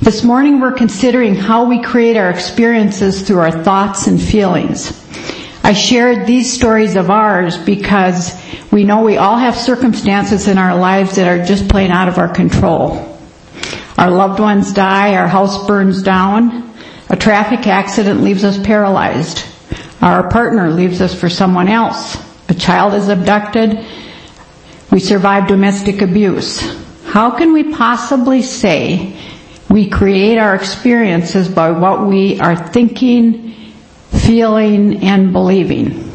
This 0.00 0.24
morning 0.24 0.58
we're 0.58 0.72
considering 0.72 1.36
how 1.36 1.66
we 1.66 1.80
create 1.80 2.16
our 2.16 2.30
experiences 2.30 3.22
through 3.22 3.38
our 3.38 3.62
thoughts 3.62 4.08
and 4.08 4.20
feelings. 4.20 4.99
I 5.62 5.72
shared 5.72 6.26
these 6.26 6.52
stories 6.52 6.96
of 6.96 7.10
ours 7.10 7.56
because 7.58 8.32
we 8.72 8.84
know 8.84 9.02
we 9.02 9.16
all 9.16 9.36
have 9.36 9.56
circumstances 9.56 10.48
in 10.48 10.58
our 10.58 10.76
lives 10.76 11.16
that 11.16 11.28
are 11.28 11.44
just 11.44 11.68
plain 11.68 11.90
out 11.90 12.08
of 12.08 12.18
our 12.18 12.32
control. 12.32 13.18
Our 13.98 14.10
loved 14.10 14.40
ones 14.40 14.72
die, 14.72 15.16
our 15.16 15.28
house 15.28 15.66
burns 15.66 16.02
down, 16.02 16.72
a 17.10 17.16
traffic 17.16 17.66
accident 17.66 18.22
leaves 18.22 18.44
us 18.44 18.58
paralyzed, 18.58 19.44
our 20.00 20.28
partner 20.30 20.70
leaves 20.70 21.00
us 21.00 21.14
for 21.14 21.28
someone 21.28 21.68
else, 21.68 22.16
a 22.48 22.54
child 22.54 22.94
is 22.94 23.08
abducted, 23.08 23.84
we 24.90 25.00
survive 25.00 25.46
domestic 25.46 26.02
abuse. 26.02 26.60
How 27.04 27.32
can 27.32 27.52
we 27.52 27.72
possibly 27.72 28.42
say 28.42 29.16
we 29.68 29.88
create 29.88 30.38
our 30.38 30.54
experiences 30.54 31.48
by 31.48 31.70
what 31.72 32.06
we 32.06 32.40
are 32.40 32.56
thinking, 32.56 33.54
feeling, 34.12 35.04
and 35.04 35.32
believing. 35.32 36.10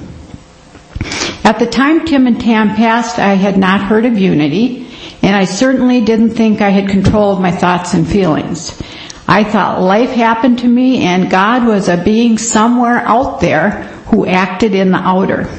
At 1.43 1.59
the 1.59 1.67
time 1.67 2.05
Tim 2.05 2.27
and 2.27 2.39
Tam 2.39 2.75
passed, 2.75 3.19
I 3.19 3.35
had 3.35 3.57
not 3.57 3.81
heard 3.81 4.05
of 4.05 4.17
unity, 4.17 4.87
and 5.21 5.35
I 5.35 5.45
certainly 5.45 6.01
didn't 6.01 6.31
think 6.31 6.61
I 6.61 6.69
had 6.69 6.89
control 6.89 7.31
of 7.31 7.39
my 7.39 7.51
thoughts 7.51 7.93
and 7.93 8.07
feelings. 8.07 8.81
I 9.27 9.43
thought 9.43 9.81
life 9.81 10.11
happened 10.11 10.59
to 10.59 10.67
me 10.67 11.03
and 11.03 11.31
God 11.31 11.65
was 11.65 11.89
a 11.89 11.97
being 11.97 12.37
somewhere 12.37 12.99
out 12.99 13.41
there 13.41 13.71
who 14.09 14.27
acted 14.27 14.75
in 14.75 14.91
the 14.91 14.99
outer. 14.99 15.49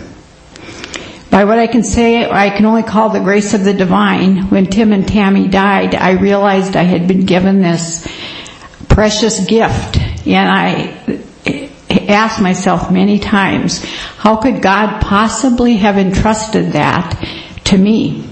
By 1.31 1.45
what 1.45 1.59
I 1.59 1.67
can 1.67 1.83
say, 1.83 2.31
I 2.31 2.51
can 2.51 2.65
only 2.65 2.85
call 2.85 3.11
the 3.11 3.21
grace 3.21 3.55
of 3.55 3.65
the 3.65 3.75
divine. 3.75 4.51
When 4.51 4.67
Tim 4.67 4.93
and 4.93 5.07
Tammy 5.07 5.49
died, 5.49 5.97
I 5.97 6.13
realized 6.13 6.77
I 6.77 6.85
had 6.85 7.09
been 7.09 7.27
given 7.27 7.61
this 7.61 8.07
precious 8.89 9.45
gift 9.47 9.99
and 10.27 10.49
I 10.49 11.21
asked 12.09 12.41
myself 12.41 12.91
many 12.91 13.19
times, 13.19 13.85
how 14.17 14.37
could 14.37 14.63
God 14.63 15.01
possibly 15.01 15.77
have 15.77 15.99
entrusted 15.99 16.73
that 16.73 17.23
to 17.65 17.79
me? 17.79 18.29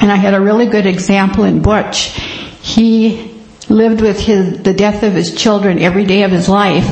And 0.00 0.12
I 0.12 0.16
had 0.16 0.34
a 0.34 0.40
really 0.40 0.66
good 0.66 0.86
example 0.86 1.44
in 1.44 1.62
Butch. 1.62 2.18
He 2.62 3.34
lived 3.68 4.00
with 4.00 4.20
his, 4.20 4.62
the 4.62 4.74
death 4.74 5.02
of 5.02 5.14
his 5.14 5.34
children 5.34 5.78
every 5.78 6.04
day 6.04 6.22
of 6.22 6.30
his 6.30 6.48
life, 6.48 6.88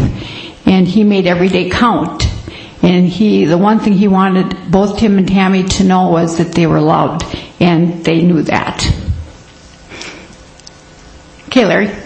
and 0.66 0.86
he 0.88 1.04
made 1.04 1.26
every 1.26 1.48
day 1.48 1.70
count. 1.70 2.24
And 2.82 3.06
he, 3.06 3.44
the 3.44 3.58
one 3.58 3.80
thing 3.80 3.94
he 3.94 4.08
wanted 4.08 4.70
both 4.70 4.98
Tim 4.98 5.18
and 5.18 5.28
Tammy 5.28 5.62
to 5.64 5.84
know 5.84 6.10
was 6.10 6.38
that 6.38 6.52
they 6.52 6.66
were 6.66 6.80
loved, 6.80 7.24
and 7.60 8.04
they 8.04 8.22
knew 8.22 8.42
that. 8.42 8.84
Okay, 11.48 11.64
Larry. 11.64 12.03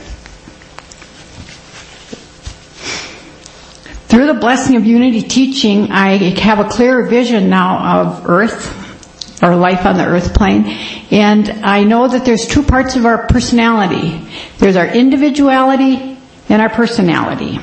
Through 4.09 4.27
the 4.27 4.41
blessing 4.41 4.77
of 4.77 4.87
unity 4.87 5.21
teaching, 5.21 5.93
I 5.93 6.17
have 6.41 6.61
a 6.61 6.69
clearer 6.69 7.07
vision 7.07 7.51
now 7.51 8.01
of 8.01 8.27
earth, 8.27 9.43
or 9.43 9.55
life 9.55 9.85
on 9.85 9.99
the 9.99 10.07
earth 10.07 10.33
plane, 10.33 10.65
and 11.11 11.49
I 11.63 11.85
know 11.85 12.09
that 12.09 12.25
there's 12.25 12.47
two 12.47 12.63
parts 12.63 12.97
of 12.97 13.05
our 13.05 13.27
personality. 13.27 14.27
There's 14.57 14.77
our 14.77 14.87
individuality 14.87 16.19
and 16.49 16.63
our 16.63 16.71
personality. 16.71 17.59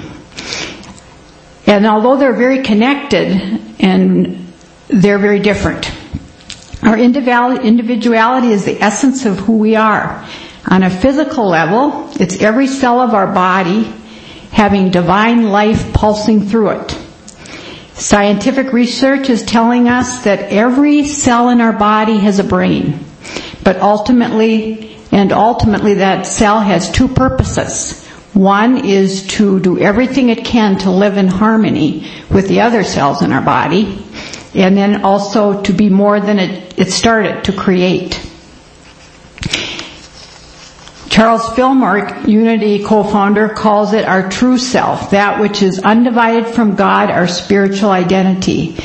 And 1.66 1.88
although 1.88 2.18
they're 2.18 2.34
very 2.34 2.62
connected 2.62 3.32
and 3.80 4.54
they're 4.88 5.18
very 5.18 5.40
different, 5.40 5.92
our 6.84 6.96
individuality 6.96 8.50
is 8.50 8.66
the 8.66 8.80
essence 8.80 9.26
of 9.26 9.40
who 9.40 9.58
we 9.58 9.76
are. 9.76 10.24
On 10.70 10.84
a 10.84 10.92
physical 10.92 11.48
level, 11.50 12.08
it's 12.20 12.40
every 12.40 12.68
cell 12.68 13.02
of 13.02 13.16
our 13.16 13.34
body 13.34 13.92
having 14.56 14.90
divine 14.90 15.50
life 15.50 15.92
pulsing 15.92 16.40
through 16.48 16.70
it. 16.70 16.98
Scientific 17.94 18.72
research 18.72 19.30
is 19.30 19.44
telling 19.44 19.90
us 19.90 20.24
that 20.24 20.50
every 20.50 21.04
cell 21.04 21.50
in 21.50 21.60
our 21.60 21.74
body 21.74 22.20
has 22.20 22.40
a 22.40 22.44
brain, 22.44 22.98
but 23.66 23.82
ultimately, 23.82 24.96
and 25.12 25.34
ultimately 25.34 25.96
that 25.96 26.26
cell 26.26 26.62
has 26.62 26.90
two 26.90 27.10
purposes. 27.10 28.06
One 28.34 28.86
is 28.86 29.28
to 29.36 29.60
do 29.60 29.78
everything 29.78 30.30
it 30.30 30.46
can 30.46 30.78
to 30.80 30.90
live 30.90 31.18
in 31.18 31.28
harmony 31.28 32.10
with 32.32 32.48
the 32.48 32.62
other 32.62 32.86
cells 32.86 33.22
in 33.22 33.34
our 33.34 33.42
body, 33.42 34.02
and 34.54 34.78
then 34.78 35.04
also 35.04 35.62
to 35.64 35.74
be 35.74 35.90
more 35.90 36.22
than 36.22 36.40
it, 36.40 36.80
it 36.80 36.92
started 36.94 37.44
to 37.44 37.52
create. 37.52 38.26
Charles 41.16 41.48
Fillmore, 41.56 42.10
Unity 42.28 42.84
co-founder, 42.84 43.48
calls 43.48 43.94
it 43.94 44.04
our 44.04 44.30
true 44.30 44.58
self, 44.58 45.12
that 45.12 45.40
which 45.40 45.62
is 45.62 45.80
undivided 45.80 46.54
from 46.54 46.76
God, 46.76 47.10
our 47.10 47.26
spiritual 47.26 47.90
identity. 47.90 48.76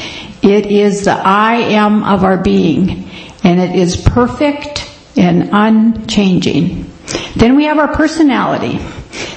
It 0.40 0.66
is 0.66 1.06
the 1.06 1.10
I 1.10 1.56
am 1.56 2.04
of 2.04 2.22
our 2.22 2.38
being, 2.40 3.10
and 3.42 3.58
it 3.58 3.74
is 3.74 3.96
perfect 3.96 4.88
and 5.16 5.50
unchanging. 5.50 6.92
Then 7.34 7.56
we 7.56 7.64
have 7.64 7.78
our 7.80 7.92
personality, 7.92 8.78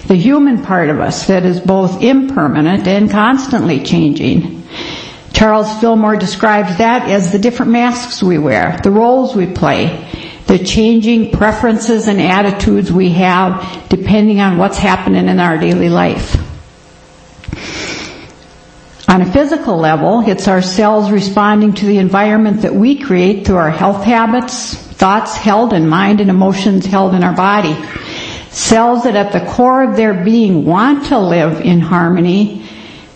the 0.06 0.14
human 0.14 0.62
part 0.62 0.92
of 0.92 1.00
us 1.00 1.26
that 1.26 1.46
is 1.46 1.60
both 1.60 2.04
impermanent 2.04 2.88
and 2.88 3.10
constantly 3.10 3.84
changing. 3.84 4.68
Charles 5.34 5.80
Fillmore 5.80 6.18
describes 6.18 6.78
that 6.78 7.10
as 7.10 7.32
the 7.32 7.40
different 7.40 7.72
masks 7.72 8.22
we 8.22 8.38
wear, 8.38 8.78
the 8.84 8.92
roles 8.92 9.36
we 9.36 9.48
play, 9.48 10.08
the 10.48 10.60
changing 10.60 11.32
preferences 11.32 12.08
and 12.08 12.22
attitudes 12.22 12.92
we 12.92 13.10
have 13.12 13.88
depending 13.90 14.40
on 14.40 14.58
what's 14.58 14.78
happening 14.78 15.28
in 15.28 15.40
our 15.40 15.58
daily 15.58 15.90
life. 15.90 16.38
On 19.08 19.22
a 19.22 19.32
physical 19.32 19.78
level, 19.78 20.28
it's 20.28 20.48
our 20.48 20.62
cells 20.62 21.12
responding 21.12 21.74
to 21.74 21.86
the 21.86 21.98
environment 21.98 22.62
that 22.62 22.74
we 22.74 22.98
create 22.98 23.46
through 23.46 23.58
our 23.58 23.70
health 23.70 24.04
habits, 24.04 24.74
thoughts 24.74 25.36
held 25.36 25.74
in 25.74 25.88
mind 25.88 26.22
and 26.22 26.30
emotions 26.30 26.86
held 26.86 27.14
in 27.14 27.24
our 27.24 27.36
body. 27.36 27.76
Cells 28.50 29.04
that 29.04 29.16
at 29.16 29.32
the 29.32 29.46
core 29.52 29.84
of 29.84 29.96
their 29.98 30.14
being 30.14 30.66
want 30.66 31.08
to 31.08 31.20
live 31.20 31.62
in 31.62 31.80
harmony, 31.80 32.64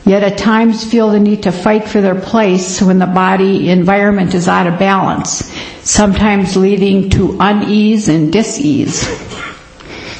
yet 0.07 0.23
at 0.23 0.37
times 0.37 0.83
feel 0.83 1.09
the 1.11 1.19
need 1.19 1.43
to 1.43 1.51
fight 1.51 1.87
for 1.87 2.01
their 2.01 2.19
place 2.19 2.81
when 2.81 2.99
the 2.99 3.05
body 3.05 3.69
environment 3.69 4.33
is 4.33 4.47
out 4.47 4.67
of 4.67 4.79
balance 4.79 5.51
sometimes 5.87 6.57
leading 6.57 7.09
to 7.09 7.37
unease 7.39 8.09
and 8.09 8.31
dis-ease. 8.31 9.07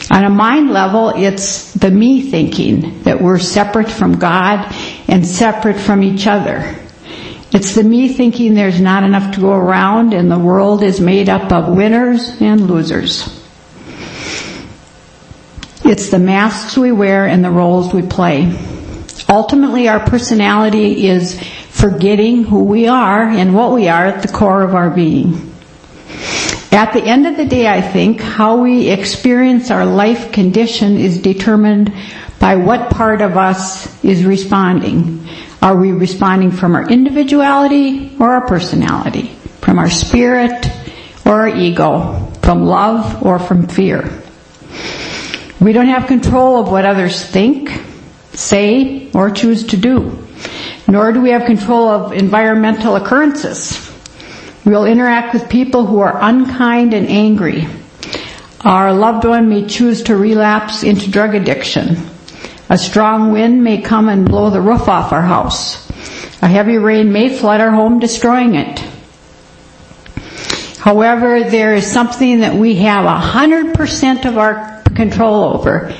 On 0.10 0.24
a 0.24 0.30
mind 0.30 0.72
level, 0.72 1.10
it's 1.10 1.74
the 1.74 1.92
me 1.92 2.22
thinking 2.22 3.04
that 3.04 3.22
we're 3.22 3.40
separate 3.40 3.90
from 3.90 4.18
God 4.18 4.74
and 5.10 5.26
separate 5.26 5.78
from 5.78 6.04
each 6.04 6.26
other. 6.26 6.76
It's 7.52 7.76
the 7.76 7.84
me 7.84 8.08
thinking 8.08 8.54
there's 8.54 8.80
not 8.80 9.04
enough 9.04 9.36
to 9.36 9.42
go 9.42 9.52
around 9.52 10.14
and 10.14 10.32
the 10.32 10.40
world 10.40 10.84
is 10.84 11.02
made 11.02 11.28
up 11.28 11.52
of 11.52 11.76
winners 11.76 12.42
and 12.42 12.70
losers. 12.70 13.28
It's 15.84 16.10
the 16.10 16.20
masks 16.20 16.78
we 16.78 16.92
wear 16.94 17.28
and 17.28 17.44
the 17.44 17.52
roles 17.52 17.94
we 17.94 18.02
play. 18.02 18.77
Ultimately, 19.30 19.90
our 19.90 20.00
personality 20.00 21.08
is 21.08 21.40
forgetting 21.70 22.44
who 22.44 22.64
we 22.64 22.88
are 22.88 23.24
and 23.24 23.54
what 23.54 23.74
we 23.74 23.88
are 23.88 24.06
at 24.06 24.22
the 24.22 24.30
core 24.30 24.64
of 24.64 24.74
our 24.74 24.90
being. 24.90 25.54
At 26.72 26.94
the 26.94 27.04
end 27.04 27.28
of 27.28 27.38
the 27.38 27.46
day, 27.46 27.68
I 27.68 27.82
think 27.82 28.22
how 28.22 28.58
we 28.58 28.90
experience 28.90 29.72
our 29.72 29.86
life 29.86 30.32
condition 30.32 30.98
is 30.98 31.22
determined 31.22 31.94
by 32.40 32.56
what 32.56 32.90
part 32.90 33.22
of 33.22 33.36
us 33.36 34.04
is 34.04 34.24
responding. 34.26 35.28
Are 35.62 35.76
we 35.76 35.92
responding 35.92 36.52
from 36.52 36.76
our 36.76 36.88
individuality 36.88 38.16
or 38.20 38.30
our 38.30 38.48
personality? 38.48 39.28
From 39.62 39.80
our 39.80 39.90
spirit 39.90 40.68
or 41.26 41.42
our 41.42 41.50
ego? 41.50 42.32
From 42.44 42.64
love 42.64 43.24
or 43.24 43.40
from 43.40 43.68
fear? 43.68 44.10
We 45.60 45.74
don't 45.74 45.88
have 45.88 46.08
control 46.08 46.60
of 46.60 46.70
what 46.70 46.86
others 46.86 47.26
think, 47.26 47.72
say, 48.38 49.12
or 49.14 49.32
choose 49.32 49.66
to 49.68 49.78
do. 49.78 50.26
Nor 50.88 51.12
do 51.12 51.22
we 51.22 51.32
have 51.32 51.46
control 51.46 51.90
of 51.90 52.14
environmental 52.14 52.96
occurrences. 52.96 53.84
We'll 54.64 54.86
interact 54.86 55.34
with 55.34 55.50
people 55.50 55.86
who 55.86 56.00
are 56.00 56.18
unkind 56.22 56.94
and 56.94 57.08
angry. 57.08 57.68
Our 58.62 58.94
loved 58.94 59.26
one 59.26 59.50
may 59.50 59.66
choose 59.66 60.04
to 60.04 60.16
relapse 60.16 60.84
into 60.84 61.10
drug 61.10 61.36
addiction. 61.36 61.98
A 62.70 62.78
strong 62.78 63.32
wind 63.32 63.64
may 63.64 63.82
come 63.82 64.10
and 64.10 64.28
blow 64.28 64.50
the 64.50 64.62
roof 64.62 64.90
off 64.90 65.14
our 65.14 65.22
house. 65.22 65.88
A 66.42 66.48
heavy 66.48 66.78
rain 66.78 67.12
may 67.12 67.36
flood 67.36 67.62
our 67.62 67.72
home, 67.72 68.00
destroying 68.00 68.56
it. 68.56 68.80
However, 70.78 71.44
there 71.44 71.74
is 71.74 71.90
something 71.90 72.42
that 72.42 72.54
we 72.56 72.76
have 72.76 73.06
a 73.06 73.18
hundred 73.18 73.74
percent 73.74 74.26
of 74.26 74.38
our 74.38 74.82
control 74.96 75.56
over, 75.56 75.94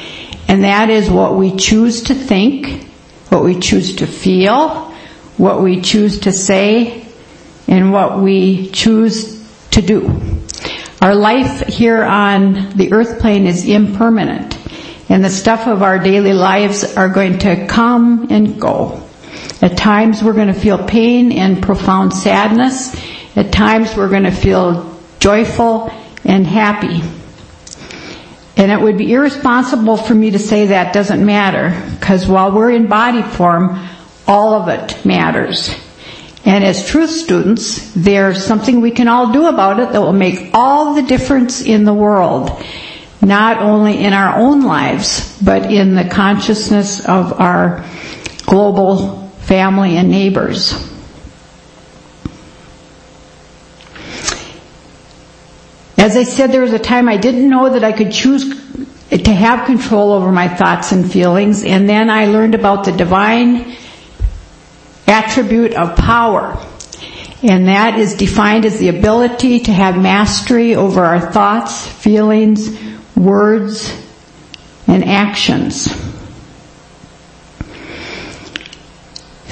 and 0.48 0.64
that 0.64 0.90
is 0.90 1.10
what 1.10 1.36
we 1.36 1.56
choose 1.56 2.04
to 2.04 2.16
think, 2.16 2.86
what 3.30 3.44
we 3.44 3.60
choose 3.60 3.96
to 3.98 4.08
feel, 4.08 4.92
what 5.38 5.62
we 5.62 5.82
choose 5.82 6.20
to 6.22 6.32
say, 6.32 7.06
and 7.68 7.92
what 7.92 8.20
we 8.20 8.70
choose 8.70 9.38
to 9.72 9.82
do. 9.82 10.42
Our 11.02 11.14
life 11.14 11.68
here 11.68 12.04
on 12.04 12.72
the 12.78 12.92
earth 12.94 13.20
plane 13.20 13.46
is 13.46 13.68
impermanent 13.68 14.58
and 15.10 15.24
the 15.24 15.30
stuff 15.30 15.68
of 15.68 15.84
our 15.84 16.00
daily 16.00 16.34
lives 16.34 16.96
are 16.98 17.10
going 17.10 17.40
to 17.40 17.68
come 17.68 18.28
and 18.30 18.60
go. 18.60 19.04
At 19.62 19.78
times 19.78 20.24
we're 20.24 20.34
going 20.34 20.48
to 20.48 20.54
feel 20.54 20.86
pain 20.86 21.32
and 21.32 21.64
profound 21.64 22.14
sadness. 22.14 22.96
At 23.36 23.52
times 23.52 23.96
we're 23.96 24.10
going 24.10 24.24
to 24.24 24.32
feel 24.32 25.00
joyful 25.20 25.92
and 26.26 26.46
happy. 26.46 27.02
And 28.58 28.72
it 28.72 28.82
would 28.82 28.98
be 28.98 29.14
irresponsible 29.14 29.98
for 29.98 30.16
me 30.16 30.32
to 30.32 30.40
say 30.40 30.68
that 30.68 30.92
doesn't 30.92 31.24
matter 31.24 31.80
because 31.92 32.28
while 32.28 32.52
we're 32.52 32.72
in 32.72 32.88
body 32.88 33.22
form, 33.22 33.88
all 34.26 34.56
of 34.56 34.68
it 34.68 35.06
matters. 35.06 35.74
And 36.44 36.64
as 36.64 36.88
truth 36.88 37.12
students, 37.12 37.94
there's 37.94 38.44
something 38.44 38.82
we 38.82 38.92
can 38.92 39.08
all 39.08 39.32
do 39.32 39.46
about 39.46 39.80
it 39.80 39.92
that 39.92 40.02
will 40.02 40.14
make 40.14 40.52
all 40.54 40.96
the 40.96 41.04
difference 41.04 41.62
in 41.62 41.84
the 41.84 41.94
world. 41.94 42.50
Not 43.22 43.58
only 43.58 44.04
in 44.04 44.14
our 44.14 44.38
own 44.38 44.62
lives, 44.62 45.40
but 45.42 45.72
in 45.72 45.94
the 45.94 46.06
consciousness 46.06 47.06
of 47.06 47.40
our 47.40 47.86
global 48.46 49.28
family 49.42 49.98
and 49.98 50.10
neighbors. 50.10 50.97
As 55.98 56.16
I 56.16 56.24
said, 56.24 56.52
there 56.52 56.62
was 56.62 56.74
a 56.74 56.80
time 56.80 57.10
I 57.10 57.18
didn't 57.18 57.50
know 57.50 57.70
that 57.70 57.84
I 57.84 57.92
could 57.92 58.12
choose 58.12 58.48
to 59.10 59.34
have 59.34 59.66
control 59.66 60.12
over 60.12 60.32
my 60.32 60.48
thoughts 60.48 60.92
and 60.92 61.12
feelings, 61.12 61.64
and 61.64 61.90
then 61.90 62.10
I 62.10 62.26
learned 62.26 62.56
about 62.56 62.86
the 62.86 62.92
divine 62.92 63.76
attribute 65.08 65.74
of 65.74 65.96
power. 65.96 66.64
And 67.44 67.68
that 67.68 68.00
is 68.00 68.16
defined 68.16 68.66
as 68.66 68.80
the 68.80 68.90
ability 68.90 69.62
to 69.62 69.72
have 69.72 69.98
mastery 69.98 70.76
over 70.76 71.04
our 71.04 71.20
thoughts, 71.20 71.88
feelings, 71.88 72.70
words, 73.16 73.96
and 74.88 75.04
actions. 75.04 75.88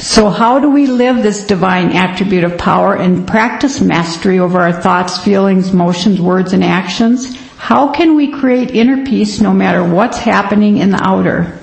So 0.06 0.30
how 0.30 0.60
do 0.60 0.70
we 0.70 0.86
live 0.86 1.24
this 1.24 1.48
divine 1.48 1.94
attribute 1.94 2.44
of 2.44 2.60
power 2.60 2.96
and 2.96 3.28
practice 3.28 3.82
mastery 3.82 4.38
over 4.38 4.62
our 4.62 4.72
thoughts, 4.72 5.18
feelings, 5.18 5.74
motions, 5.74 6.22
words, 6.22 6.54
and 6.54 6.64
actions? 6.64 7.36
How 7.58 7.92
can 7.92 8.16
we 8.16 8.32
create 8.32 8.70
inner 8.70 9.04
peace 9.04 9.42
no 9.42 9.52
matter 9.52 9.84
what's 9.84 10.20
happening 10.20 10.78
in 10.78 10.92
the 10.92 11.04
outer? 11.04 11.60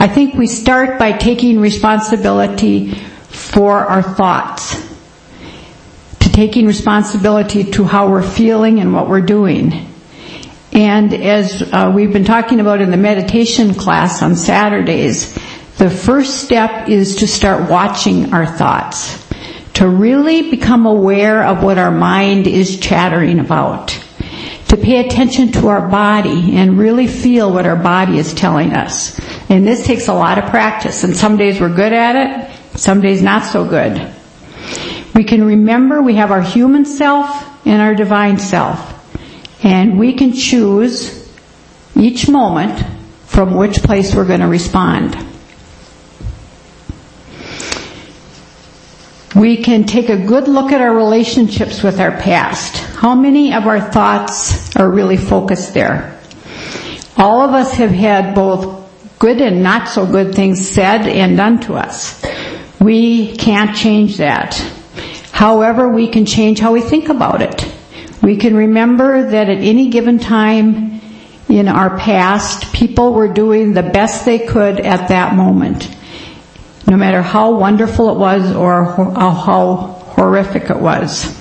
I 0.00 0.08
think 0.08 0.34
we 0.34 0.48
start 0.48 0.98
by 0.98 1.12
taking 1.12 1.60
responsibility 1.60 2.94
for 3.28 3.78
our 3.78 4.02
thoughts, 4.02 4.74
to 6.18 6.32
taking 6.32 6.66
responsibility 6.66 7.62
to 7.70 7.84
how 7.84 8.10
we're 8.10 8.28
feeling 8.28 8.80
and 8.80 8.92
what 8.92 9.08
we're 9.08 9.20
doing. 9.20 9.88
And 10.72 11.14
as 11.14 11.62
uh, 11.62 11.92
we've 11.94 12.12
been 12.12 12.24
talking 12.24 12.58
about 12.58 12.80
in 12.80 12.90
the 12.90 12.96
meditation 12.96 13.74
class 13.74 14.20
on 14.20 14.34
Saturdays, 14.34 15.38
the 15.78 15.90
first 15.90 16.44
step 16.44 16.88
is 16.88 17.16
to 17.16 17.26
start 17.26 17.70
watching 17.70 18.32
our 18.32 18.46
thoughts, 18.46 19.26
to 19.74 19.88
really 19.88 20.50
become 20.50 20.86
aware 20.86 21.44
of 21.44 21.62
what 21.62 21.78
our 21.78 21.90
mind 21.90 22.46
is 22.46 22.78
chattering 22.78 23.38
about 23.38 23.98
to 24.72 24.78
pay 24.78 25.06
attention 25.06 25.52
to 25.52 25.68
our 25.68 25.86
body 25.86 26.56
and 26.56 26.78
really 26.78 27.06
feel 27.06 27.52
what 27.52 27.66
our 27.66 27.76
body 27.76 28.16
is 28.16 28.32
telling 28.32 28.72
us. 28.72 29.20
And 29.50 29.66
this 29.66 29.84
takes 29.84 30.08
a 30.08 30.14
lot 30.14 30.38
of 30.38 30.48
practice, 30.48 31.04
and 31.04 31.14
some 31.14 31.36
days 31.36 31.60
we're 31.60 31.74
good 31.74 31.92
at 31.92 32.16
it, 32.16 32.78
some 32.78 33.02
days 33.02 33.20
not 33.20 33.44
so 33.44 33.68
good. 33.68 34.10
We 35.14 35.24
can 35.24 35.44
remember 35.44 36.00
we 36.00 36.14
have 36.14 36.30
our 36.30 36.40
human 36.40 36.86
self 36.86 37.28
and 37.66 37.82
our 37.82 37.94
divine 37.94 38.38
self. 38.38 38.88
And 39.62 39.98
we 39.98 40.14
can 40.14 40.32
choose 40.32 41.30
each 41.94 42.30
moment 42.30 42.82
from 43.26 43.54
which 43.54 43.82
place 43.82 44.14
we're 44.14 44.26
going 44.26 44.40
to 44.40 44.48
respond. 44.48 45.14
We 49.34 49.62
can 49.62 49.84
take 49.84 50.10
a 50.10 50.26
good 50.26 50.46
look 50.46 50.72
at 50.72 50.82
our 50.82 50.94
relationships 50.94 51.82
with 51.82 52.00
our 52.00 52.12
past. 52.12 52.76
How 52.96 53.14
many 53.14 53.54
of 53.54 53.66
our 53.66 53.80
thoughts 53.80 54.76
are 54.76 54.90
really 54.90 55.16
focused 55.16 55.72
there? 55.72 56.20
All 57.16 57.40
of 57.40 57.54
us 57.54 57.72
have 57.74 57.92
had 57.92 58.34
both 58.34 58.90
good 59.18 59.40
and 59.40 59.62
not 59.62 59.88
so 59.88 60.04
good 60.04 60.34
things 60.34 60.68
said 60.68 61.06
and 61.06 61.38
done 61.38 61.60
to 61.60 61.74
us. 61.74 62.22
We 62.78 63.34
can't 63.36 63.74
change 63.74 64.18
that. 64.18 64.54
However, 65.30 65.88
we 65.88 66.08
can 66.08 66.26
change 66.26 66.58
how 66.58 66.72
we 66.72 66.82
think 66.82 67.08
about 67.08 67.40
it. 67.40 67.72
We 68.22 68.36
can 68.36 68.54
remember 68.54 69.30
that 69.30 69.48
at 69.48 69.58
any 69.58 69.88
given 69.88 70.18
time 70.18 71.00
in 71.48 71.68
our 71.68 71.96
past, 71.96 72.74
people 72.74 73.14
were 73.14 73.32
doing 73.32 73.72
the 73.72 73.82
best 73.82 74.26
they 74.26 74.40
could 74.40 74.78
at 74.78 75.08
that 75.08 75.34
moment 75.34 75.88
no 76.86 76.96
matter 76.96 77.22
how 77.22 77.54
wonderful 77.54 78.10
it 78.10 78.18
was 78.18 78.54
or 78.54 78.84
how 78.84 79.76
horrific 80.14 80.70
it 80.70 80.78
was. 80.78 81.38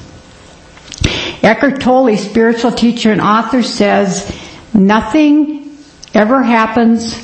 Eckhart 1.43 1.81
Tolle, 1.81 2.15
spiritual 2.17 2.71
teacher 2.71 3.11
and 3.11 3.21
author, 3.21 3.63
says 3.63 4.31
nothing 4.73 5.75
ever 6.13 6.43
happens 6.43 7.15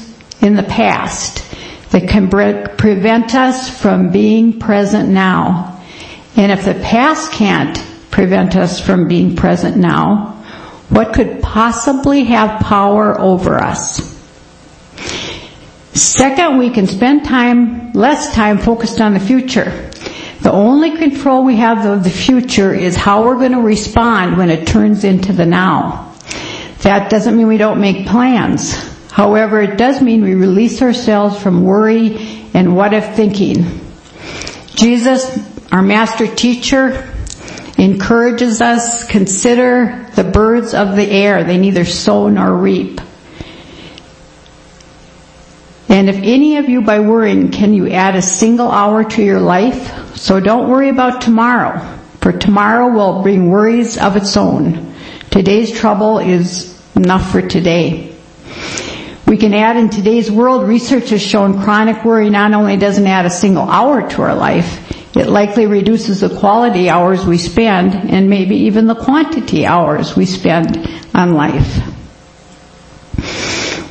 in 0.41 0.56
the 0.56 0.63
past 0.63 1.43
that 1.91 2.10
can 2.10 2.30
prevent 2.30 3.36
us 3.36 3.69
from 3.69 4.10
being 4.10 4.60
present 4.60 5.10
now. 5.10 5.82
And 6.36 6.51
if 6.51 6.65
the 6.65 6.73
past 6.73 7.32
can't 7.32 7.77
prevent 8.12 8.56
us 8.56 8.80
from 8.80 9.08
being 9.08 9.36
present 9.36 9.77
now, 9.77 10.34
what 10.89 11.13
could 11.13 11.41
possibly 11.41 12.23
have 12.25 12.62
power 12.62 13.19
over 13.19 13.58
us? 13.58 14.16
Second, 15.97 16.60
we 16.60 16.69
can 16.69 16.86
spend 16.86 17.25
time, 17.25 17.91
less 17.93 18.31
time 18.36 18.60
focused 18.60 19.01
on 19.01 19.15
the 19.15 19.19
future. 19.19 19.89
The 20.41 20.51
only 20.51 20.95
control 20.95 21.43
we 21.43 21.55
have 21.55 21.88
of 21.88 22.03
the 22.03 22.12
future 22.12 22.71
is 22.71 22.95
how 22.95 23.23
we're 23.23 23.39
going 23.39 23.53
to 23.53 23.62
respond 23.62 24.38
when 24.38 24.51
it 24.51 24.67
turns 24.67 25.03
into 25.03 25.33
the 25.33 25.47
now. 25.47 26.13
That 26.83 27.10
doesn't 27.10 27.36
mean 27.36 27.47
we 27.47 27.57
don't 27.57 27.81
make 27.81 28.05
plans. 28.05 28.75
However, 29.10 29.60
it 29.60 29.79
does 29.79 29.99
mean 29.99 30.23
we 30.23 30.36
release 30.36 30.83
ourselves 30.83 31.41
from 31.41 31.63
worry 31.63 32.45
and 32.53 32.75
what 32.75 32.93
if 32.93 33.15
thinking. 33.15 33.81
Jesus, 34.75 35.39
our 35.71 35.81
master 35.81 36.27
teacher, 36.27 37.12
encourages 37.79 38.62
us, 38.62 39.07
consider 39.07 40.07
the 40.15 40.23
birds 40.23 40.75
of 40.75 40.95
the 40.95 41.10
air. 41.10 41.43
They 41.43 41.57
neither 41.57 41.86
sow 41.86 42.29
nor 42.29 42.55
reap. 42.55 43.01
And 45.89 46.10
if 46.10 46.17
any 46.17 46.58
of 46.58 46.67
you 46.67 46.82
by 46.82 47.00
worrying 47.00 47.50
can 47.50 47.73
you 47.73 47.89
add 47.89 48.15
a 48.15 48.21
single 48.21 48.69
hour 48.69 49.04
to 49.04 49.23
your 49.23 49.39
life? 49.39 50.17
So 50.17 50.39
don't 50.39 50.69
worry 50.69 50.89
about 50.89 51.21
tomorrow, 51.21 51.80
for 52.21 52.32
tomorrow 52.34 52.89
will 52.89 53.23
bring 53.23 53.50
worries 53.50 53.97
of 53.97 54.17
its 54.17 54.36
own. 54.36 54.93
Today's 55.30 55.71
trouble 55.71 56.19
is 56.19 56.82
enough 56.95 57.32
for 57.32 57.41
today. 57.41 58.15
We 59.26 59.38
can 59.38 59.54
add 59.54 59.78
in 59.78 59.89
today's 59.89 60.32
world, 60.32 60.67
research 60.67 61.10
has 61.10 61.21
shown 61.21 61.62
chronic 61.62 62.04
worry 62.04 62.30
not 62.30 62.54
only 62.54 62.78
doesn't 62.78 63.08
add 63.08 63.26
a 63.26 63.30
single 63.30 63.69
hour 63.69 64.10
to 64.10 64.21
our 64.23 64.36
life, 64.36 64.84
it 65.15 65.28
likely 65.28 65.65
reduces 65.65 66.21
the 66.21 66.38
quality 66.38 66.89
hours 66.89 67.26
we 67.26 67.38
spend 67.38 68.12
and 68.12 68.30
maybe 68.30 68.56
even 68.56 68.88
the 68.88 68.95
quantity 68.95 69.65
hours 69.65 70.15
we 70.15 70.26
spend 70.26 70.88
on 71.13 71.34
life 71.34 71.96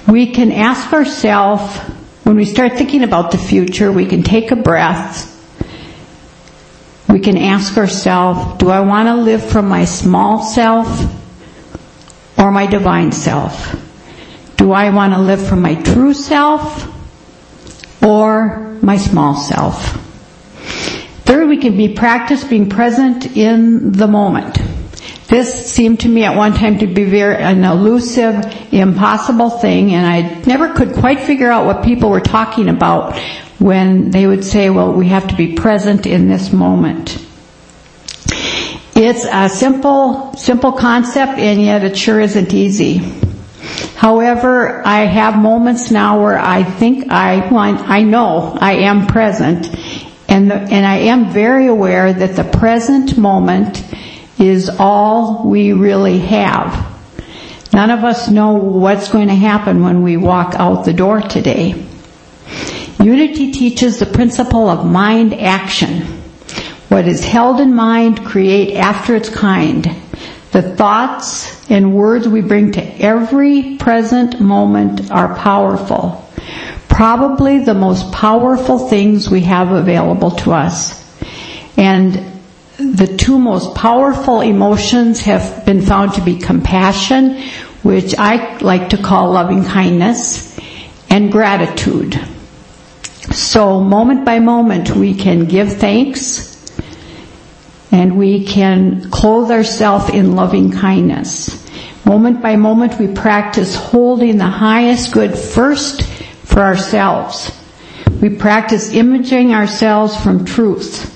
we 0.06 0.32
can 0.32 0.52
ask 0.52 0.92
ourselves, 0.92 1.76
when 2.22 2.36
we 2.36 2.44
start 2.44 2.72
thinking 2.72 3.02
about 3.02 3.30
the 3.30 3.38
future, 3.38 3.90
we 3.90 4.06
can 4.06 4.22
take 4.22 4.50
a 4.50 4.56
breath. 4.56 5.32
We 7.08 7.20
can 7.20 7.36
ask 7.36 7.76
ourselves, 7.76 8.58
do 8.58 8.70
I 8.70 8.80
want 8.80 9.08
to 9.08 9.14
live 9.14 9.44
from 9.44 9.68
my 9.68 9.84
small 9.84 10.42
self 10.42 10.88
or 12.38 12.50
my 12.50 12.66
divine 12.66 13.12
self? 13.12 13.74
Do 14.56 14.72
I 14.72 14.90
want 14.90 15.14
to 15.14 15.20
live 15.20 15.46
from 15.46 15.62
my 15.62 15.74
true 15.74 16.14
self 16.14 16.92
or 18.02 18.76
my 18.82 18.96
small 18.96 19.34
self? 19.34 20.02
Third, 21.24 21.48
we 21.48 21.58
can 21.58 21.76
be 21.76 21.94
practice 21.94 22.44
being 22.44 22.68
present 22.68 23.36
in 23.36 23.92
the 23.92 24.06
moment. 24.06 24.58
This 25.28 25.72
seemed 25.72 26.00
to 26.00 26.08
me 26.08 26.22
at 26.22 26.36
one 26.36 26.54
time 26.54 26.78
to 26.78 26.86
be 26.86 27.02
very 27.02 27.36
an 27.36 27.64
elusive, 27.64 28.72
impossible 28.72 29.50
thing, 29.50 29.92
and 29.92 30.06
I 30.06 30.40
never 30.46 30.72
could 30.72 30.94
quite 30.94 31.20
figure 31.20 31.50
out 31.50 31.66
what 31.66 31.84
people 31.84 32.10
were 32.10 32.20
talking 32.20 32.68
about 32.68 33.18
when 33.58 34.10
they 34.10 34.26
would 34.26 34.44
say, 34.44 34.70
well, 34.70 34.92
we 34.92 35.08
have 35.08 35.26
to 35.28 35.34
be 35.34 35.54
present 35.54 36.06
in 36.06 36.28
this 36.28 36.52
moment. 36.52 37.18
It's 38.94 39.26
a 39.30 39.48
simple, 39.48 40.34
simple 40.36 40.72
concept, 40.72 41.38
and 41.38 41.60
yet 41.60 41.82
it 41.82 41.98
sure 41.98 42.20
isn't 42.20 42.54
easy. 42.54 42.98
However, 43.96 44.86
I 44.86 45.06
have 45.06 45.36
moments 45.36 45.90
now 45.90 46.22
where 46.22 46.38
I 46.38 46.62
think 46.62 47.10
I, 47.10 47.50
well, 47.50 47.58
I 47.58 48.02
know 48.04 48.56
I 48.60 48.74
am 48.74 49.06
present, 49.08 49.74
and, 50.28 50.50
the, 50.50 50.54
and 50.54 50.86
I 50.86 50.98
am 50.98 51.30
very 51.30 51.66
aware 51.66 52.12
that 52.12 52.36
the 52.36 52.44
present 52.44 53.18
moment 53.18 53.82
is 54.38 54.70
all 54.78 55.48
we 55.48 55.72
really 55.72 56.18
have. 56.18 56.94
None 57.72 57.90
of 57.90 58.04
us 58.04 58.28
know 58.28 58.54
what's 58.54 59.10
going 59.10 59.28
to 59.28 59.34
happen 59.34 59.82
when 59.82 60.02
we 60.02 60.16
walk 60.16 60.54
out 60.54 60.84
the 60.84 60.92
door 60.92 61.20
today. 61.20 61.74
Unity 63.02 63.52
teaches 63.52 63.98
the 63.98 64.06
principle 64.06 64.68
of 64.68 64.86
mind 64.86 65.34
action. 65.34 66.02
What 66.88 67.06
is 67.06 67.24
held 67.24 67.60
in 67.60 67.74
mind 67.74 68.24
create 68.24 68.76
after 68.76 69.14
its 69.14 69.28
kind. 69.28 69.84
The 70.52 70.62
thoughts 70.62 71.70
and 71.70 71.94
words 71.94 72.26
we 72.26 72.40
bring 72.40 72.72
to 72.72 72.82
every 72.82 73.76
present 73.76 74.40
moment 74.40 75.10
are 75.10 75.34
powerful. 75.34 76.26
Probably 76.88 77.58
the 77.58 77.74
most 77.74 78.10
powerful 78.12 78.88
things 78.88 79.28
we 79.28 79.42
have 79.42 79.72
available 79.72 80.30
to 80.30 80.52
us. 80.52 81.04
And 81.76 82.35
the 82.78 83.16
two 83.16 83.38
most 83.38 83.74
powerful 83.74 84.42
emotions 84.42 85.20
have 85.22 85.64
been 85.64 85.80
found 85.80 86.14
to 86.14 86.20
be 86.20 86.36
compassion, 86.36 87.40
which 87.82 88.14
I 88.18 88.58
like 88.58 88.90
to 88.90 88.98
call 88.98 89.32
loving 89.32 89.64
kindness, 89.64 90.58
and 91.08 91.32
gratitude. 91.32 92.20
So 93.32 93.80
moment 93.80 94.24
by 94.24 94.40
moment 94.40 94.90
we 94.90 95.14
can 95.14 95.46
give 95.46 95.78
thanks 95.78 96.52
and 97.90 98.18
we 98.18 98.44
can 98.44 99.10
clothe 99.10 99.50
ourselves 99.50 100.10
in 100.10 100.36
loving 100.36 100.70
kindness. 100.70 101.64
Moment 102.04 102.42
by 102.42 102.56
moment 102.56 102.98
we 102.98 103.08
practice 103.08 103.74
holding 103.74 104.36
the 104.36 104.44
highest 104.44 105.12
good 105.12 105.36
first 105.36 106.02
for 106.44 106.60
ourselves. 106.60 107.50
We 108.20 108.30
practice 108.30 108.92
imaging 108.92 109.54
ourselves 109.54 110.14
from 110.16 110.44
truth. 110.44 111.15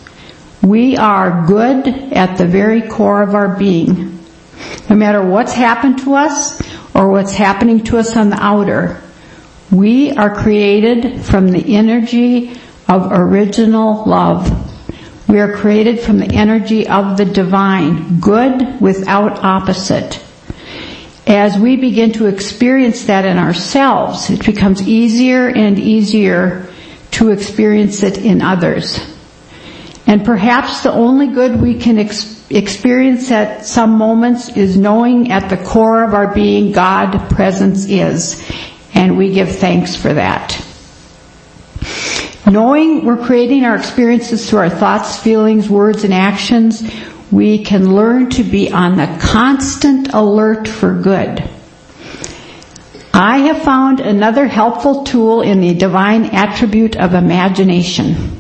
We 0.63 0.97
are 0.97 1.47
good 1.47 1.89
at 1.89 2.37
the 2.37 2.47
very 2.47 2.83
core 2.83 3.23
of 3.23 3.35
our 3.35 3.57
being. 3.57 4.19
No 4.91 4.97
matter 4.97 5.23
what's 5.23 5.53
happened 5.53 6.01
to 6.01 6.15
us 6.15 6.61
or 6.95 7.09
what's 7.09 7.33
happening 7.33 7.85
to 7.85 7.99
us 7.99 8.17
on 8.17 8.29
the 8.29 8.43
outer, 8.43 9.01
we 9.71 10.11
are 10.13 10.35
created 10.35 11.23
from 11.23 11.49
the 11.49 11.77
energy 11.77 12.59
of 12.89 13.11
original 13.11 14.05
love. 14.05 14.69
We 15.29 15.39
are 15.39 15.57
created 15.57 16.01
from 16.01 16.19
the 16.19 16.27
energy 16.27 16.89
of 16.89 17.17
the 17.17 17.25
divine, 17.25 18.21
good 18.21 18.81
without 18.81 19.45
opposite. 19.45 20.23
As 21.27 21.57
we 21.57 21.77
begin 21.77 22.13
to 22.15 22.27
experience 22.27 23.05
that 23.05 23.25
in 23.25 23.39
ourselves, 23.39 24.29
it 24.29 24.45
becomes 24.45 24.87
easier 24.87 25.49
and 25.49 25.79
easier 25.79 26.67
to 27.13 27.31
experience 27.31 28.03
it 28.03 28.19
in 28.19 28.43
others. 28.43 29.10
And 30.11 30.25
perhaps 30.25 30.83
the 30.83 30.91
only 30.93 31.29
good 31.29 31.61
we 31.61 31.79
can 31.79 31.97
ex- 31.97 32.45
experience 32.51 33.31
at 33.31 33.65
some 33.65 33.91
moments 33.93 34.49
is 34.49 34.77
knowing 34.77 35.31
at 35.31 35.49
the 35.49 35.57
core 35.57 36.03
of 36.03 36.15
our 36.15 36.35
being 36.35 36.73
God 36.73 37.31
presence 37.31 37.85
is. 37.89 38.45
And 38.93 39.17
we 39.17 39.33
give 39.33 39.59
thanks 39.59 39.95
for 39.95 40.13
that. 40.13 40.61
Knowing 42.45 43.05
we're 43.05 43.25
creating 43.25 43.65
our 43.65 43.77
experiences 43.77 44.51
through 44.51 44.59
our 44.59 44.69
thoughts, 44.69 45.17
feelings, 45.17 45.71
words, 45.71 46.03
and 46.03 46.13
actions, 46.13 46.83
we 47.31 47.63
can 47.63 47.95
learn 47.95 48.31
to 48.31 48.43
be 48.43 48.73
on 48.73 48.97
the 48.97 49.17
constant 49.23 50.13
alert 50.13 50.67
for 50.67 50.93
good. 50.93 51.49
I 53.15 53.39
have 53.39 53.63
found 53.63 54.01
another 54.01 54.49
helpful 54.49 55.05
tool 55.05 55.43
in 55.43 55.61
the 55.61 55.75
divine 55.75 56.25
attribute 56.25 56.97
of 56.97 57.15
imagination. 57.15 58.40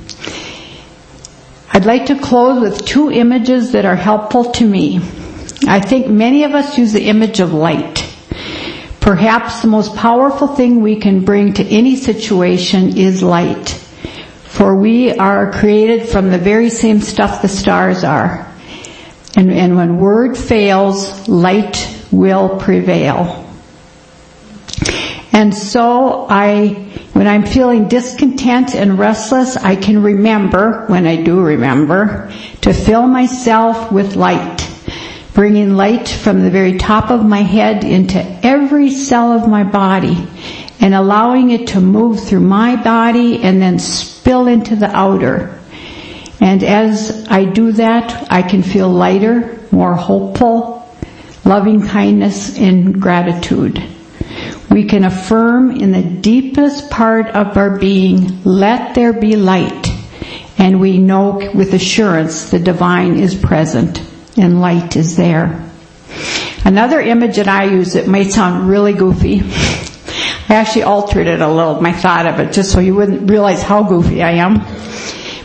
I'd 1.72 1.87
like 1.87 2.06
to 2.06 2.18
close 2.18 2.61
with 2.61 2.85
two 2.85 3.12
images 3.12 3.72
that 3.72 3.85
are 3.85 3.94
helpful 3.94 4.50
to 4.52 4.66
me. 4.66 4.96
I 5.68 5.78
think 5.78 6.09
many 6.09 6.42
of 6.42 6.52
us 6.52 6.76
use 6.76 6.92
the 6.92 7.06
image 7.06 7.38
of 7.38 7.52
light. 7.52 8.06
Perhaps 8.98 9.62
the 9.62 9.68
most 9.68 9.94
powerful 9.94 10.48
thing 10.48 10.80
we 10.83 10.98
can 10.98 11.24
bring 11.24 11.52
to 11.54 11.64
any 11.64 11.94
situation 11.94 12.96
is 12.98 13.22
light. 13.22 13.68
For 14.44 14.74
we 14.74 15.12
are 15.12 15.52
created 15.52 16.09
from 16.09 16.30
the 16.30 16.38
very 16.38 16.70
same 16.70 17.00
stuff 17.00 17.40
the 17.40 17.48
stars 17.48 18.02
are. 18.02 18.52
And, 19.37 19.52
and 19.52 19.76
when 19.76 19.98
word 19.98 20.37
fails, 20.37 21.28
light 21.28 21.96
will 22.11 22.59
prevail. 22.59 23.48
And 25.33 25.54
so 25.54 26.26
I, 26.28 26.89
when 27.12 27.27
I'm 27.27 27.44
feeling 27.44 27.88
discontent 27.88 28.75
and 28.75 28.99
restless, 28.99 29.57
I 29.57 29.77
can 29.77 30.03
remember, 30.03 30.87
when 30.87 31.07
I 31.07 31.23
do 31.23 31.40
remember, 31.40 32.33
to 32.62 32.73
fill 32.73 33.07
myself 33.07 33.90
with 33.90 34.16
light, 34.16 34.68
bringing 35.35 35.75
light 35.75 36.09
from 36.09 36.42
the 36.42 36.51
very 36.51 36.79
top 36.79 37.11
of 37.11 37.25
my 37.25 37.42
head 37.42 37.85
into 37.85 38.20
every 38.46 38.90
cell 38.90 39.33
of 39.33 39.49
my 39.49 39.64
body 39.64 40.29
and 40.81 40.94
allowing 40.94 41.51
it 41.51 41.68
to 41.68 41.81
move 41.81 42.23
through 42.23 42.40
my 42.40 42.77
body 42.83 43.42
and 43.42 43.61
then 43.61 43.79
spill 43.79 44.46
into 44.46 44.77
the 44.77 44.88
outer. 44.88 45.59
And 46.40 46.62
as 46.62 47.27
I 47.29 47.44
do 47.44 47.73
that, 47.73 48.31
I 48.33 48.42
can 48.42 48.62
feel 48.62 48.88
lighter, 48.88 49.59
more 49.70 49.94
hopeful, 49.94 50.88
loving 51.44 51.87
kindness 51.87 52.57
and 52.59 53.01
gratitude. 53.01 53.83
We 54.70 54.85
can 54.85 55.04
affirm 55.04 55.72
in 55.72 55.92
the 55.92 56.02
deepest 56.02 56.90
part 56.90 57.26
of 57.26 57.56
our 57.56 57.78
being, 57.78 58.44
let 58.44 58.94
there 58.94 59.12
be 59.12 59.37
light. 59.37 59.88
And 60.59 60.80
we 60.80 60.98
know 60.98 61.50
with 61.54 61.74
assurance 61.74 62.50
the 62.50 62.59
divine 62.59 63.18
is 63.18 63.35
present 63.35 64.02
and 64.37 64.61
light 64.61 64.94
is 64.96 65.16
there. 65.16 65.68
Another 66.64 67.00
image 67.00 67.37
that 67.37 67.48
I 67.48 67.64
use, 67.64 67.94
it 67.94 68.06
might 68.06 68.30
sound 68.30 68.68
really 68.68 68.92
goofy. 68.92 69.40
I 70.48 70.54
actually 70.54 70.83
altered 70.83 71.26
it 71.26 71.40
a 71.40 71.48
little, 71.48 71.80
my 71.80 71.92
thought 71.92 72.26
of 72.26 72.40
it, 72.40 72.52
just 72.52 72.72
so 72.72 72.80
you 72.80 72.94
wouldn't 72.94 73.30
realize 73.30 73.62
how 73.62 73.85
goofy 73.85 74.22
I 74.22 74.33
am. 74.33 74.64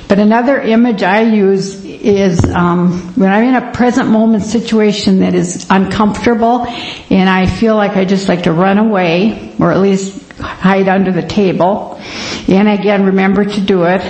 But 0.07 0.19
another 0.19 0.59
image 0.59 1.03
I 1.03 1.21
use 1.21 1.84
is 2.05 2.45
um, 2.45 3.01
when 3.15 3.31
I'm 3.31 3.43
in 3.45 3.55
a 3.55 3.71
present 3.71 4.09
moment 4.09 4.43
situation 4.43 5.21
that 5.21 5.33
is 5.33 5.65
uncomfortable 5.71 6.67
and 7.09 7.27
I 7.27 7.47
feel 7.47 7.75
like 7.75 7.97
I 7.97 8.05
just 8.05 8.29
like 8.29 8.43
to 8.43 8.51
run 8.51 8.77
away 8.77 9.55
or 9.59 9.71
at 9.71 9.79
least 9.79 10.31
hide 10.33 10.87
under 10.87 11.11
the 11.11 11.25
table. 11.25 11.99
And 12.47 12.69
again, 12.69 13.07
remember 13.07 13.43
to 13.43 13.61
do 13.61 13.85
it. 13.85 14.01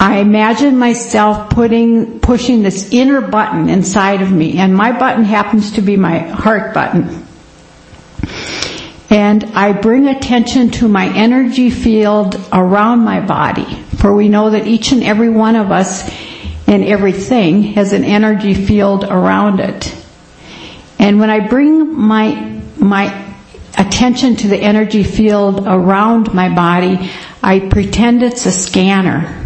I 0.00 0.18
imagine 0.18 0.76
myself 0.78 1.50
putting, 1.50 2.18
pushing 2.18 2.64
this 2.64 2.92
inner 2.92 3.20
button 3.20 3.68
inside 3.68 4.20
of 4.20 4.32
me 4.32 4.58
and 4.58 4.74
my 4.74 4.90
button 4.90 5.22
happens 5.22 5.72
to 5.72 5.80
be 5.80 5.96
my 5.96 6.18
heart 6.18 6.74
button. 6.74 7.24
And 9.10 9.44
I 9.54 9.72
bring 9.74 10.08
attention 10.08 10.70
to 10.72 10.88
my 10.88 11.06
energy 11.06 11.70
field 11.70 12.34
around 12.52 13.04
my 13.04 13.24
body. 13.24 13.80
For 13.98 14.12
we 14.12 14.28
know 14.28 14.50
that 14.50 14.66
each 14.66 14.90
and 14.90 15.04
every 15.04 15.28
one 15.28 15.54
of 15.54 15.70
us 15.70 16.10
and 16.66 16.84
everything 16.84 17.62
has 17.74 17.92
an 17.92 18.04
energy 18.04 18.54
field 18.54 19.04
around 19.04 19.60
it. 19.60 19.94
And 20.98 21.18
when 21.18 21.30
I 21.30 21.48
bring 21.48 21.98
my, 21.98 22.60
my 22.76 23.34
attention 23.76 24.36
to 24.36 24.48
the 24.48 24.56
energy 24.56 25.02
field 25.02 25.66
around 25.66 26.32
my 26.32 26.54
body, 26.54 27.10
I 27.42 27.60
pretend 27.60 28.22
it's 28.22 28.46
a 28.46 28.52
scanner. 28.52 29.38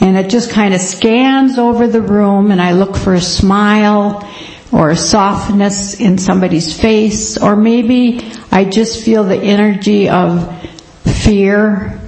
And 0.00 0.16
it 0.16 0.28
just 0.28 0.50
kind 0.50 0.74
of 0.74 0.80
scans 0.80 1.58
over 1.58 1.86
the 1.86 2.02
room 2.02 2.50
and 2.50 2.60
I 2.60 2.72
look 2.72 2.96
for 2.96 3.14
a 3.14 3.20
smile 3.20 4.28
or 4.72 4.90
a 4.90 4.96
softness 4.96 6.00
in 6.00 6.18
somebody's 6.18 6.78
face 6.78 7.38
or 7.38 7.54
maybe 7.54 8.32
I 8.50 8.64
just 8.64 9.04
feel 9.04 9.24
the 9.24 9.36
energy 9.36 10.08
of 10.08 10.50
fear 11.04 12.00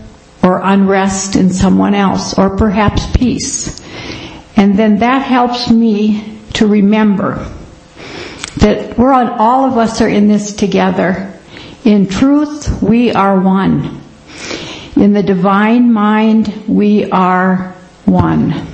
or 0.47 0.61
unrest 0.63 1.35
in 1.35 1.51
someone 1.51 1.93
else 1.93 2.39
or 2.39 2.57
perhaps 2.57 3.05
peace. 3.17 3.81
And 4.57 4.79
then 4.79 5.01
that 5.01 5.23
helps 5.23 5.69
me 5.69 6.39
to 6.55 6.69
remember 6.69 7.53
that 8.59 8.97
we're 8.97 9.13
on, 9.13 9.29
all 9.29 9.65
of 9.65 9.77
us 9.77 10.01
are 10.01 10.09
in 10.09 10.29
this 10.29 10.55
together. 10.55 11.35
In 11.85 12.07
truth, 12.07 12.81
we 12.81 13.13
are 13.13 13.41
one. 13.41 14.01
In 14.95 15.13
the 15.13 15.23
divine 15.23 15.93
mind, 15.93 16.65
we 16.69 17.11
are 17.11 17.75
one. 18.05 18.69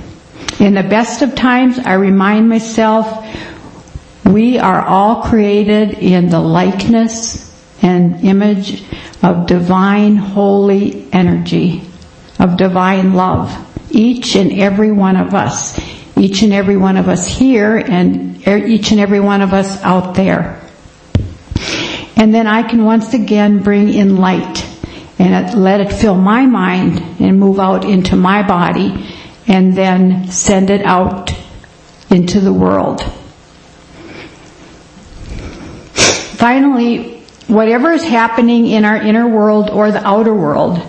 In 0.59 0.75
the 0.75 0.83
best 0.83 1.23
of 1.23 1.33
times, 1.33 1.79
I 1.79 1.93
remind 1.93 2.49
myself 2.49 3.27
we 4.25 4.59
are 4.59 4.85
all 4.85 5.23
created 5.23 5.97
in 5.97 6.29
the 6.29 6.39
likeness 6.39 7.51
and 7.81 8.23
image 8.23 8.83
of 9.23 9.47
divine 9.47 10.17
holy 10.17 11.11
energy, 11.11 11.81
of 12.39 12.57
divine 12.57 13.13
love 13.13 13.57
each 13.93 14.35
and 14.35 14.51
every 14.51 14.91
one 14.91 15.15
of 15.15 15.33
us, 15.33 15.79
each 16.17 16.41
and 16.41 16.51
every 16.51 16.75
one 16.75 16.97
of 16.97 17.07
us 17.07 17.27
here 17.27 17.77
and 17.77 18.45
er, 18.47 18.57
each 18.57 18.91
and 18.91 18.99
every 18.99 19.19
one 19.19 19.41
of 19.41 19.53
us 19.53 19.81
out 19.83 20.15
there. 20.15 20.59
And 22.15 22.33
then 22.33 22.47
I 22.47 22.63
can 22.63 22.83
once 22.83 23.13
again 23.13 23.63
bring 23.63 23.93
in 23.93 24.17
light 24.17 24.65
and 25.19 25.63
let 25.63 25.79
it 25.79 25.93
fill 25.93 26.15
my 26.15 26.45
mind 26.45 27.21
and 27.21 27.39
move 27.39 27.59
out 27.59 27.85
into 27.85 28.15
my 28.15 28.45
body 28.45 29.09
and 29.47 29.75
then 29.75 30.27
send 30.31 30.69
it 30.69 30.83
out 30.83 31.31
into 32.09 32.39
the 32.39 32.53
world. 32.53 33.01
Finally, 35.93 37.12
whatever 37.47 37.91
is 37.91 38.03
happening 38.03 38.67
in 38.67 38.85
our 38.85 38.97
inner 38.97 39.27
world 39.27 39.69
or 39.69 39.91
the 39.91 40.05
outer 40.05 40.33
world, 40.33 40.81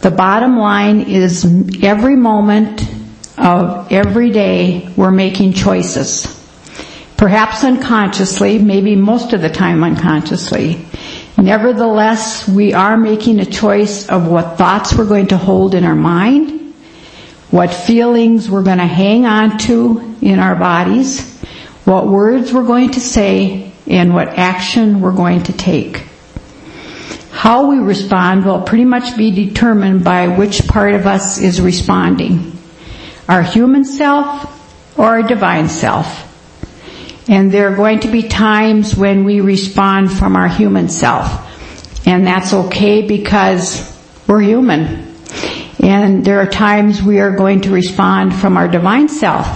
the 0.00 0.10
bottom 0.10 0.56
line 0.58 1.02
is 1.02 1.44
every 1.82 2.16
moment 2.16 2.82
of 3.38 3.90
every 3.92 4.30
day 4.30 4.92
we're 4.96 5.10
making 5.10 5.52
choices. 5.52 6.32
Perhaps 7.16 7.64
unconsciously, 7.64 8.58
maybe 8.58 8.94
most 8.94 9.32
of 9.32 9.40
the 9.40 9.48
time 9.48 9.82
unconsciously. 9.82 10.84
Nevertheless, 11.38 12.48
we 12.48 12.72
are 12.72 12.96
making 12.96 13.40
a 13.40 13.46
choice 13.46 14.08
of 14.08 14.28
what 14.28 14.58
thoughts 14.58 14.94
we're 14.94 15.06
going 15.06 15.28
to 15.28 15.36
hold 15.36 15.74
in 15.74 15.84
our 15.84 15.94
mind, 15.94 16.74
what 17.50 17.72
feelings 17.72 18.50
we're 18.50 18.62
going 18.62 18.78
to 18.78 18.86
hang 18.86 19.26
on 19.26 19.58
to 19.58 20.16
in 20.20 20.38
our 20.38 20.56
bodies, 20.56 21.40
what 21.84 22.06
words 22.06 22.52
we're 22.52 22.66
going 22.66 22.90
to 22.92 23.00
say, 23.00 23.72
and 23.86 24.14
what 24.14 24.28
action 24.28 25.00
we're 25.00 25.12
going 25.12 25.44
to 25.44 25.52
take. 25.52 26.04
How 27.30 27.66
we 27.66 27.78
respond 27.78 28.44
will 28.44 28.62
pretty 28.62 28.86
much 28.86 29.16
be 29.16 29.30
determined 29.30 30.02
by 30.02 30.28
which 30.28 30.66
part 30.66 30.94
of 30.94 31.06
us 31.06 31.38
is 31.38 31.60
responding. 31.60 32.56
Our 33.28 33.42
human 33.42 33.84
self 33.84 34.98
or 34.98 35.04
our 35.04 35.22
divine 35.22 35.68
self. 35.68 36.24
And 37.28 37.52
there 37.52 37.72
are 37.72 37.76
going 37.76 38.00
to 38.00 38.08
be 38.08 38.22
times 38.22 38.96
when 38.96 39.24
we 39.24 39.40
respond 39.40 40.12
from 40.12 40.34
our 40.34 40.48
human 40.48 40.88
self. 40.88 42.06
And 42.06 42.26
that's 42.26 42.52
okay 42.54 43.06
because 43.06 43.94
we're 44.26 44.40
human. 44.40 45.14
And 45.82 46.24
there 46.24 46.40
are 46.40 46.46
times 46.46 47.02
we 47.02 47.20
are 47.20 47.36
going 47.36 47.62
to 47.62 47.70
respond 47.70 48.34
from 48.34 48.56
our 48.56 48.68
divine 48.68 49.08
self. 49.08 49.46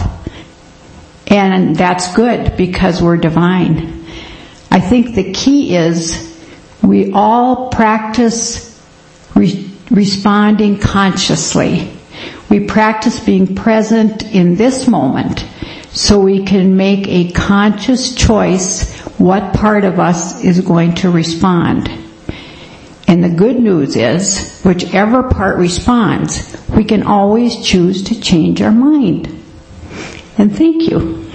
And 1.29 1.77
that's 1.77 2.15
good 2.15 2.57
because 2.57 3.01
we're 3.01 3.17
divine. 3.17 4.00
I 4.71 4.81
think 4.81 5.15
the 5.15 5.33
key 5.33 5.77
is 5.77 6.27
we 6.83 7.13
all 7.13 7.71
practice 7.71 8.81
re- 9.35 9.71
responding 9.91 10.79
consciously. 10.79 11.91
We 12.49 12.67
practice 12.67 13.21
being 13.21 13.55
present 13.55 14.23
in 14.35 14.57
this 14.57 14.89
moment 14.89 15.45
so 15.93 16.21
we 16.21 16.45
can 16.45 16.77
make 16.77 17.09
a 17.09 17.33
conscious 17.33 18.15
choice 18.15 18.99
what 19.19 19.55
part 19.55 19.85
of 19.85 19.99
us 19.99 20.45
is 20.45 20.61
going 20.61 20.95
to 20.97 21.11
respond. 21.11 21.91
And 23.07 23.25
the 23.25 23.29
good 23.29 23.59
news 23.59 23.97
is, 23.97 24.63
whichever 24.63 25.25
part 25.25 25.59
responds, 25.59 26.57
we 26.75 26.85
can 26.85 27.03
always 27.03 27.65
choose 27.65 28.05
to 28.05 28.21
change 28.21 28.63
our 28.63 28.71
mind. 28.71 29.27
And 30.39 30.57
thank 30.57 30.89
you. 30.89 31.30